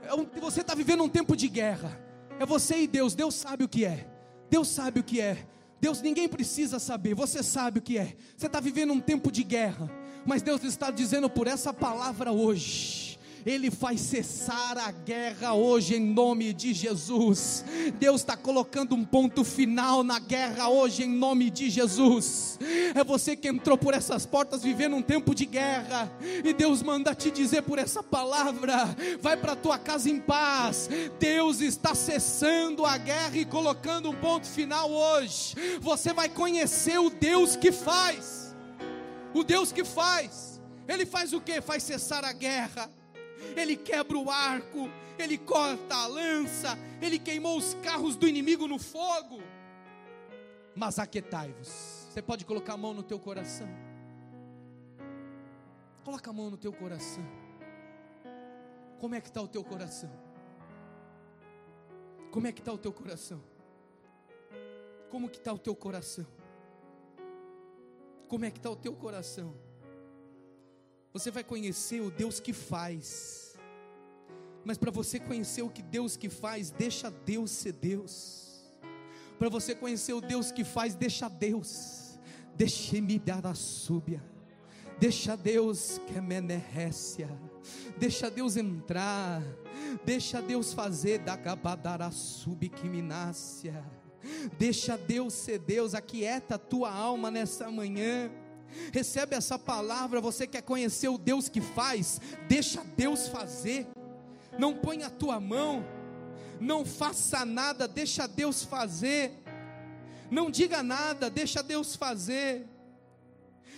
É 0.03 0.41
você 0.41 0.61
está 0.61 0.75
vivendo 0.75 1.03
um 1.05 1.09
tempo 1.09 1.37
de 1.37 1.49
guerra. 1.49 2.01
É 2.39 2.47
você 2.47 2.79
e 2.79 2.87
Deus. 2.87 3.15
Deus 3.15 3.35
sabe 3.35 3.65
o 3.65 3.69
que 3.69 3.85
é. 3.85 4.07
Deus 4.51 4.69
sabe 4.69 5.01
o 5.01 5.05
que 5.05 5.21
é. 5.21 5.47
Deus, 5.83 6.01
ninguém 6.01 6.29
precisa 6.29 6.79
saber, 6.79 7.13
você 7.13 7.43
sabe 7.43 7.81
o 7.81 7.83
que 7.83 7.99
é. 7.99 8.15
Você 8.37 8.47
está 8.47 8.61
vivendo 8.61 8.93
um 8.93 9.01
tempo 9.01 9.33
de 9.33 9.43
guerra, 9.43 9.91
mas 10.25 10.41
Deus 10.41 10.63
está 10.63 10.93
dizendo 10.93 11.29
por 11.29 11.49
essa 11.49 11.75
palavra 11.75 12.31
hoje 12.31 13.19
ele 13.45 13.71
faz 13.71 14.01
cessar 14.01 14.79
a 14.79 14.91
guerra 14.91 15.55
hoje 15.55 15.97
em 15.97 16.01
nome 16.01 16.53
de 16.53 16.73
Jesus. 16.73 17.65
Deus 17.99 18.21
está 18.21 18.37
colocando 18.37 18.95
um 18.95 19.05
ponto 19.05 19.45
final 19.45 20.05
na 20.05 20.19
guerra 20.19 20.69
hoje 20.69 21.03
em 21.03 21.09
nome 21.09 21.51
de 21.51 21.69
Jesus. 21.69 22.59
É 22.95 23.03
você 23.03 23.35
que 23.35 23.49
entrou 23.49 23.77
por 23.77 23.95
essas 23.95 24.25
portas 24.25 24.63
vivendo 24.63 24.97
um 24.97 25.03
tempo 25.03 25.35
de 25.35 25.45
guerra, 25.45 26.11
e 26.45 26.53
Deus 26.53 26.83
manda 26.83 27.15
te 27.15 27.31
dizer 27.31 27.63
por 27.63 27.79
essa 27.79 28.03
palavra: 28.03 28.95
vai 29.21 29.37
para 29.37 29.57
tua 29.57 29.79
casa 29.79 30.09
em 30.09 30.21
paz. 30.21 30.89
Deus 31.19 31.61
está 31.61 31.95
cessando 31.95 32.87
a 32.87 32.97
guerra 32.97 33.37
e 33.37 33.45
colocando 33.45 34.11
um 34.11 34.15
ponto 34.15 34.47
final 34.47 34.91
hoje. 34.91 35.55
Você 35.81 36.13
vai 36.13 36.29
conhecer 36.29 36.99
o 36.99 37.11
Deus 37.11 37.57
que 37.57 37.73
faz. 37.73 38.55
O 39.35 39.43
Deus 39.43 39.73
que 39.73 39.85
faz. 39.85 40.61
Ele 40.87 41.07
faz 41.07 41.33
o 41.33 41.41
que? 41.41 41.61
Faz 41.61 41.83
cessar 41.83 42.25
a 42.25 42.33
guerra 42.33 42.91
ele 43.57 43.77
quebra 43.77 44.17
o 44.17 44.31
arco, 44.31 44.89
ele 45.19 45.39
corta 45.39 45.95
a 45.95 46.07
lança, 46.07 46.79
ele 47.01 47.19
queimou 47.19 47.57
os 47.59 47.75
carros 47.75 48.17
do 48.17 48.29
inimigo 48.29 48.67
no 48.67 48.79
fogo. 48.79 49.41
Mas 50.75 50.99
aquetai-vos. 50.99 51.69
Você 52.09 52.23
pode 52.23 52.45
colocar 52.45 52.75
a 52.75 52.77
mão 52.77 52.95
no 52.95 53.03
teu 53.03 53.19
coração. 53.19 53.69
Coloca 56.05 56.31
a 56.31 56.33
mão 56.33 56.51
no 56.51 56.57
teu 56.57 56.73
coração. 56.73 57.25
Como 58.99 59.15
é 59.15 59.21
que 59.21 59.29
está 59.29 59.41
o 59.41 59.49
teu 59.49 59.65
coração? 59.65 60.11
Como 62.31 62.47
é 62.47 62.53
que 62.53 62.61
está 62.61 62.73
o 62.73 62.79
teu 62.79 62.93
coração? 62.93 63.43
Como 65.11 65.29
que 65.29 65.39
está 65.39 65.53
o 65.53 65.59
teu 65.59 65.77
coração? 65.77 66.27
Como 68.29 68.45
é 68.45 68.51
que 68.51 68.59
está 68.59 68.71
o 68.71 68.77
teu 68.77 68.95
coração? 68.95 69.55
Você 71.13 71.31
vai 71.31 71.45
conhecer 71.45 72.01
o 72.01 72.11
Deus 72.11 72.41
que 72.41 72.53
faz. 72.53 73.55
Mas 74.65 74.79
para 74.79 74.91
você 74.91 75.19
conhecer 75.19 75.63
o 75.63 75.69
que 75.69 75.83
Deus 75.83 76.17
que 76.17 76.29
faz, 76.29 76.71
deixa 76.71 77.11
Deus 77.11 77.51
ser 77.51 77.73
Deus. 77.73 78.63
Para 79.39 79.49
você 79.49 79.75
conhecer 79.75 80.13
o 80.13 80.21
Deus 80.21 80.51
que 80.51 80.65
faz, 80.65 80.95
deixa 80.95 81.29
Deus. 81.29 82.19
Deixe-me 82.55 83.19
dar 83.19 83.47
a 83.47 83.55
súbia. 83.55 84.23
Deixa 84.99 85.37
Deus 85.37 86.01
que 86.07 86.21
menerrécia. 86.21 87.29
Deixa 87.99 88.31
Deus 88.31 88.57
entrar. 88.57 89.43
Deixa 90.05 90.41
Deus 90.41 90.73
fazer 90.73 91.19
da 91.19 91.37
cabadara 91.37 92.11
subquiminácia. 92.11 93.85
Deixa 94.57 94.97
Deus 94.97 95.35
ser 95.35 95.59
Deus, 95.59 95.95
aquieta 95.95 96.55
a 96.55 96.59
tua 96.59 96.93
alma 96.93 97.31
nessa 97.31 97.71
manhã. 97.71 98.31
Recebe 98.93 99.37
essa 99.37 99.59
palavra, 99.59 100.21
você 100.21 100.47
quer 100.47 100.63
conhecer 100.63 101.09
o 101.09 101.19
Deus 101.19 101.49
que 101.49 101.61
faz, 101.61 102.21
deixa 102.49 102.83
Deus 102.97 103.29
fazer. 103.29 103.87
Não 104.59 104.75
põe 104.75 105.03
a 105.03 105.11
tua 105.11 105.41
mão, 105.41 105.85
não 106.61 106.85
faça 106.85 107.45
nada, 107.45 107.89
deixa 107.89 108.27
Deus 108.27 108.65
fazer. 108.65 109.33
Não 110.31 110.51
diga 110.51 110.83
nada, 110.83 111.29
deixa 111.29 111.63
Deus 111.63 111.97
fazer. 111.97 112.67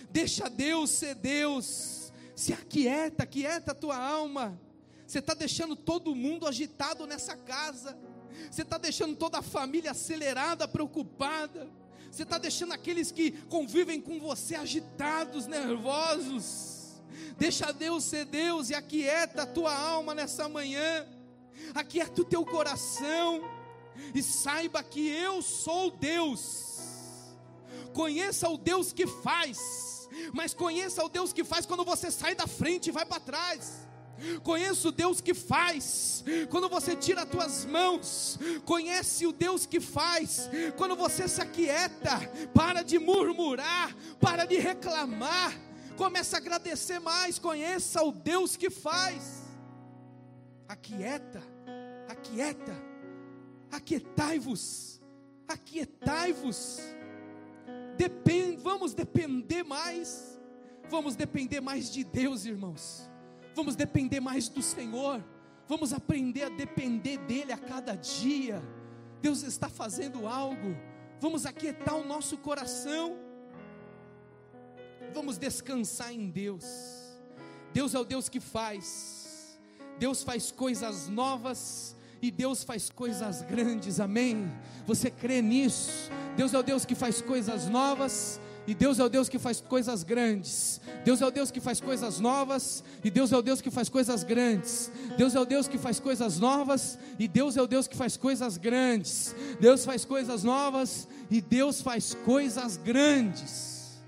Deixa 0.09 0.49
Deus 0.49 0.89
ser 0.89 1.15
Deus. 1.15 2.13
Se 2.35 2.53
aquieta, 2.53 3.23
aquieta 3.23 3.71
a 3.71 3.75
tua 3.75 3.97
alma. 3.97 4.59
Você 5.05 5.19
está 5.19 5.33
deixando 5.33 5.75
todo 5.75 6.15
mundo 6.15 6.47
agitado 6.47 7.05
nessa 7.05 7.35
casa. 7.35 7.97
Você 8.49 8.61
está 8.61 8.77
deixando 8.77 9.15
toda 9.15 9.39
a 9.39 9.41
família 9.41 9.91
acelerada, 9.91 10.67
preocupada. 10.67 11.67
Você 12.15 12.23
está 12.23 12.37
deixando 12.37 12.71
aqueles 12.71 13.11
que 13.11 13.31
convivem 13.49 13.99
com 13.99 14.21
você 14.21 14.55
agitados, 14.55 15.47
nervosos. 15.47 17.01
Deixa 17.37 17.73
Deus 17.73 18.05
ser 18.05 18.23
Deus 18.23 18.69
e 18.69 18.73
aquieta 18.73 19.41
a 19.41 19.45
tua 19.45 19.75
alma 19.77 20.15
nessa 20.15 20.47
manhã. 20.47 21.05
Aquieta 21.73 22.21
o 22.21 22.23
teu 22.23 22.45
coração. 22.45 23.43
E 24.13 24.23
saiba 24.23 24.81
que 24.81 25.09
eu 25.09 25.41
sou 25.41 25.91
Deus. 25.91 27.25
Conheça 27.93 28.47
o 28.47 28.57
Deus 28.57 28.93
que 28.93 29.05
faz. 29.05 30.07
Mas 30.31 30.53
conheça 30.53 31.03
o 31.03 31.09
Deus 31.09 31.33
que 31.33 31.43
faz 31.43 31.65
quando 31.65 31.83
você 31.83 32.09
sai 32.09 32.33
da 32.33 32.47
frente 32.47 32.87
e 32.87 32.93
vai 32.93 33.05
para 33.05 33.19
trás. 33.19 33.84
Conheço 34.43 34.89
o 34.89 34.91
Deus 34.91 35.21
que 35.21 35.33
faz. 35.33 36.23
Quando 36.49 36.69
você 36.69 36.95
tira 36.95 37.23
as 37.23 37.29
tuas 37.29 37.65
mãos, 37.65 38.39
conhece 38.65 39.25
o 39.27 39.31
Deus 39.31 39.65
que 39.65 39.79
faz. 39.79 40.49
Quando 40.77 40.95
você 40.95 41.27
se 41.27 41.41
aquieta, 41.41 42.19
para 42.53 42.81
de 42.81 42.97
murmurar, 42.97 43.95
para 44.19 44.45
de 44.45 44.57
reclamar, 44.57 45.53
começa 45.97 46.37
a 46.37 46.39
agradecer 46.39 46.99
mais. 46.99 47.39
Conheça 47.39 48.03
o 48.03 48.11
Deus 48.11 48.55
que 48.55 48.69
faz. 48.69 49.43
Aquieta, 50.67 51.43
aquieta, 52.07 52.75
aquietai-vos, 53.71 55.01
aquietai-vos. 55.47 56.79
Depend, 57.97 58.57
vamos 58.57 58.93
depender 58.93 59.63
mais. 59.63 60.33
Vamos 60.89 61.15
depender 61.15 61.61
mais 61.61 61.91
de 61.91 62.03
Deus, 62.03 62.45
irmãos 62.45 63.09
vamos 63.55 63.75
depender 63.75 64.19
mais 64.19 64.49
do 64.49 64.61
Senhor, 64.61 65.23
vamos 65.67 65.93
aprender 65.93 66.43
a 66.43 66.49
depender 66.49 67.17
dEle 67.19 67.53
a 67.53 67.57
cada 67.57 67.95
dia. 67.95 68.61
Deus 69.21 69.41
está 69.41 69.69
fazendo 69.69 70.27
algo, 70.27 70.75
vamos 71.19 71.45
aquietar 71.45 71.95
o 71.95 72.05
nosso 72.05 72.37
coração, 72.37 73.17
vamos 75.13 75.37
descansar 75.37 76.13
em 76.13 76.29
Deus. 76.29 76.65
Deus 77.73 77.95
é 77.95 77.99
o 77.99 78.05
Deus 78.05 78.29
que 78.29 78.39
faz, 78.39 79.57
Deus 79.97 80.21
faz 80.21 80.51
coisas 80.51 81.07
novas 81.07 81.95
e 82.21 82.29
Deus 82.29 82.63
faz 82.63 82.89
coisas 82.89 83.41
grandes, 83.41 83.99
amém? 83.99 84.51
Você 84.85 85.09
crê 85.09 85.41
nisso? 85.41 86.11
Deus 86.35 86.53
é 86.53 86.59
o 86.59 86.63
Deus 86.63 86.85
que 86.85 86.95
faz 86.95 87.21
coisas 87.21 87.67
novas 87.67 88.39
e 88.67 88.73
Deus 88.73 88.97
é 88.99 89.03
o 89.03 89.09
Deus 89.09 89.29
que 89.29 89.37
faz 89.37 89.61
coisas 89.61 90.03
grandes. 90.03 90.81
Deus 91.03 91.21
é 91.21 91.25
o 91.25 91.31
Deus 91.31 91.51
que 91.51 91.59
faz 91.59 91.79
coisas 91.79 92.19
novas. 92.19 92.83
E 93.03 93.11
Deus 93.11 93.31
é 93.31 93.37
o 93.37 93.41
Deus 93.41 93.61
que 93.61 93.69
faz 93.69 93.89
coisas 93.89 94.23
grandes. 94.23 94.91
Deus 95.17 95.35
é 95.35 95.39
o 95.39 95.45
Deus 95.45 95.67
que 95.67 95.77
faz 95.77 95.99
coisas 95.99 96.39
novas. 96.39 96.97
E 97.19 97.27
Deus 97.27 97.55
é 97.55 97.61
o 97.61 97.67
Deus 97.67 97.87
que 97.87 97.95
faz 97.95 98.17
coisas 98.17 98.57
grandes. 98.57 99.35
Deus 99.59 99.85
faz 99.85 100.03
coisas 100.03 100.43
novas. 100.43 101.07
E 101.29 101.41
Deus 101.41 101.81
faz 101.81 102.15
coisas 102.25 102.77
grandes. 102.77 103.99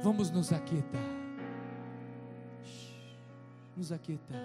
Vamos 0.00 0.30
nos 0.30 0.52
aquietar. 0.52 1.02
Nos 3.76 3.90
aquietar. 3.90 4.40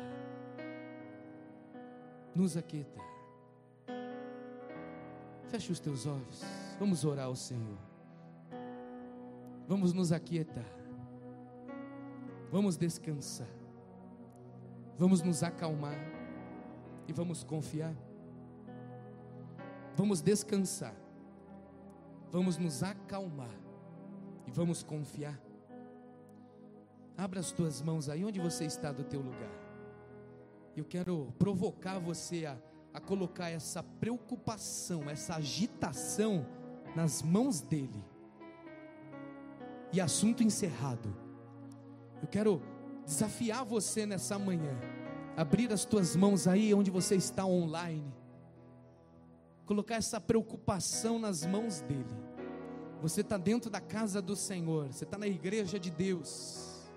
Nos 2.36 2.58
aquietar. 2.58 3.06
Feche 5.52 5.72
os 5.72 5.80
teus 5.80 6.08
olhos. 6.08 6.42
Vamos 6.80 7.06
orar 7.06 7.26
ao 7.26 7.36
Senhor. 7.36 7.91
Vamos 9.68 9.94
nos 9.94 10.12
aquietar. 10.12 10.66
Vamos 12.52 12.76
descansar. 12.76 13.48
Vamos 14.98 15.22
nos 15.22 15.42
acalmar. 15.42 15.98
E 17.08 17.14
vamos 17.14 17.44
confiar. 17.44 17.96
Vamos 19.96 20.22
descansar. 20.22 20.96
Vamos 22.30 22.58
nos 22.58 22.84
acalmar. 22.84 23.56
E 24.46 24.52
vamos 24.52 24.84
confiar. 24.84 25.40
Abra 27.18 27.40
as 27.40 27.52
tuas 27.52 27.82
mãos 27.82 28.10
aí 28.10 28.26
onde 28.26 28.40
você 28.40 28.66
está 28.66 28.92
do 28.92 29.04
teu 29.04 29.22
lugar. 29.22 29.52
Eu 30.76 30.86
quero 30.86 31.34
provocar 31.38 32.00
você 32.00 32.46
a, 32.46 32.58
a 32.94 33.00
colocar 33.00 33.50
essa 33.50 33.84
preocupação, 33.84 35.10
essa 35.10 35.36
agitação 35.36 36.46
nas 36.96 37.22
mãos 37.22 37.62
dele 37.62 38.11
e 39.92 40.00
assunto 40.00 40.44
encerrado. 40.44 41.14
Eu 42.22 42.28
quero 42.28 42.62
desafiar 43.06 43.66
você 43.66 44.06
nessa 44.06 44.38
manhã, 44.38 44.80
abrir 45.36 45.72
as 45.72 45.86
tuas 45.86 46.16
mãos 46.16 46.48
aí 46.48 46.74
onde 46.74 46.92
você 46.92 47.16
está 47.16 47.46
online, 47.46 48.14
colocar 49.66 49.96
essa 49.96 50.20
preocupação 50.20 51.20
nas 51.20 51.46
mãos 51.46 51.82
dEle. 51.82 52.32
Você 53.02 53.22
está 53.22 53.38
dentro 53.38 53.70
da 53.70 53.82
casa 53.82 54.22
do 54.22 54.36
Senhor, 54.36 54.94
você 54.94 55.04
está 55.04 55.18
na 55.18 55.28
igreja 55.28 55.80
de 55.80 55.90
Deus. 55.90 56.90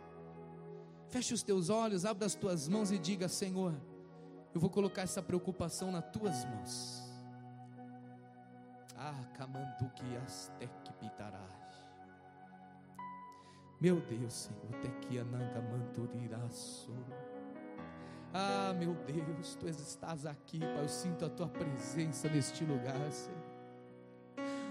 Feche 1.09 1.33
os 1.33 1.42
teus 1.42 1.70
olhos, 1.70 2.04
abra 2.04 2.26
as 2.26 2.35
tuas 2.35 2.68
mãos 2.68 2.90
e 2.90 2.98
diga: 2.98 3.28
Senhor, 3.28 3.74
eu 4.54 4.61
vou 4.61 4.68
colocar 4.68 5.02
essa 5.02 5.22
preocupação 5.22 5.90
nas 5.90 6.04
tuas 6.12 6.44
mãos. 6.44 7.02
Ah, 8.96 9.24
kamanduki 9.37 10.04
que 10.85 10.92
pitarás. 10.94 11.63
Meu 13.84 14.00
Deus, 14.00 14.32
Senhor, 14.32 14.80
tequiananga 14.80 15.60
manturiraço. 15.60 16.90
Ah, 18.32 18.72
meu 18.72 18.94
Deus, 18.94 19.56
tu 19.56 19.68
estás 19.68 20.24
aqui, 20.24 20.58
Pai. 20.58 20.84
Eu 20.84 20.88
sinto 20.88 21.26
a 21.26 21.28
tua 21.28 21.48
presença 21.48 22.26
neste 22.30 22.64
lugar, 22.64 23.12
Senhor. 23.12 23.44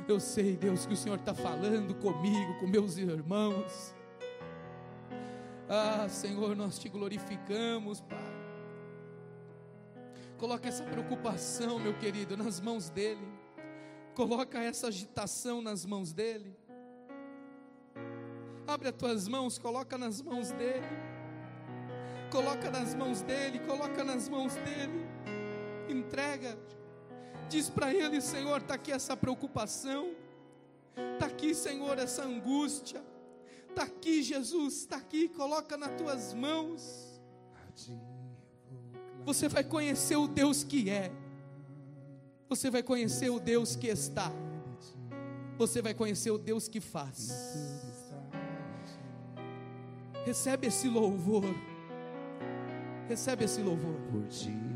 Eu 0.08 0.20
sei, 0.20 0.58
Deus, 0.58 0.88
que 0.88 0.96
o 0.96 0.98
Senhor 0.98 1.20
está 1.20 1.36
falando 1.36 1.94
comigo, 1.94 2.60
com 2.60 2.66
meus 2.66 2.98
irmãos. 2.98 3.94
Ah, 5.70 6.10
Senhor, 6.10 6.56
nós 6.56 6.80
te 6.80 6.90
glorificamos, 6.90 8.02
Pai. 8.02 8.34
Coloca 10.40 10.68
essa 10.68 10.84
preocupação, 10.86 11.78
meu 11.78 11.94
querido, 12.00 12.36
nas 12.36 12.60
mãos 12.60 12.90
dEle. 12.90 13.32
Coloca 14.16 14.60
essa 14.60 14.88
agitação 14.88 15.62
nas 15.62 15.86
mãos 15.86 16.12
dEle. 16.12 16.58
Abre 18.66 18.90
as 18.90 18.96
tuas 18.96 19.28
mãos, 19.28 19.58
coloca 19.58 19.98
nas 19.98 20.22
mãos 20.22 20.52
dele. 20.52 20.86
Coloca 22.32 22.72
nas 22.72 22.96
mãos 22.96 23.22
dele, 23.22 23.60
coloca 23.60 24.04
nas 24.04 24.30
mãos 24.30 24.56
dele. 24.56 25.06
Entrega. 25.90 26.58
Diz 27.50 27.70
para 27.70 27.94
ele, 27.94 28.22
Senhor, 28.22 28.62
está 28.62 28.76
aqui 28.76 28.92
essa 28.92 29.18
preocupação. 29.18 30.16
Está 31.14 31.26
aqui, 31.26 31.54
Senhor, 31.54 31.98
essa 32.00 32.24
angústia. 32.24 33.04
Está 33.70 33.84
aqui, 33.84 34.24
Jesus, 34.24 34.82
está 34.82 34.98
aqui, 34.98 35.28
coloca 35.28 35.76
nas 35.76 35.92
tuas 35.96 36.34
mãos. 36.34 37.22
Você 39.26 39.48
vai 39.48 39.64
conhecer 39.64 40.16
o 40.16 40.28
Deus 40.28 40.64
que 40.64 40.90
é. 40.90 41.12
Você 42.48 42.70
vai 42.70 42.84
conhecer 42.84 43.30
o 43.30 43.40
Deus 43.40 43.76
que 43.76 43.88
está. 43.88 44.32
Você 45.58 45.82
vai 45.82 45.94
conhecer 45.94 46.32
o 46.32 46.38
Deus 46.38 46.68
que 46.68 46.80
faz. 46.80 47.93
Recebe 50.26 50.68
esse 50.68 50.88
louvor. 50.88 51.44
Recebe 53.10 53.46
esse 53.46 53.62
louvor. 53.62 53.96
Por 54.12 54.28
ti 54.28 54.74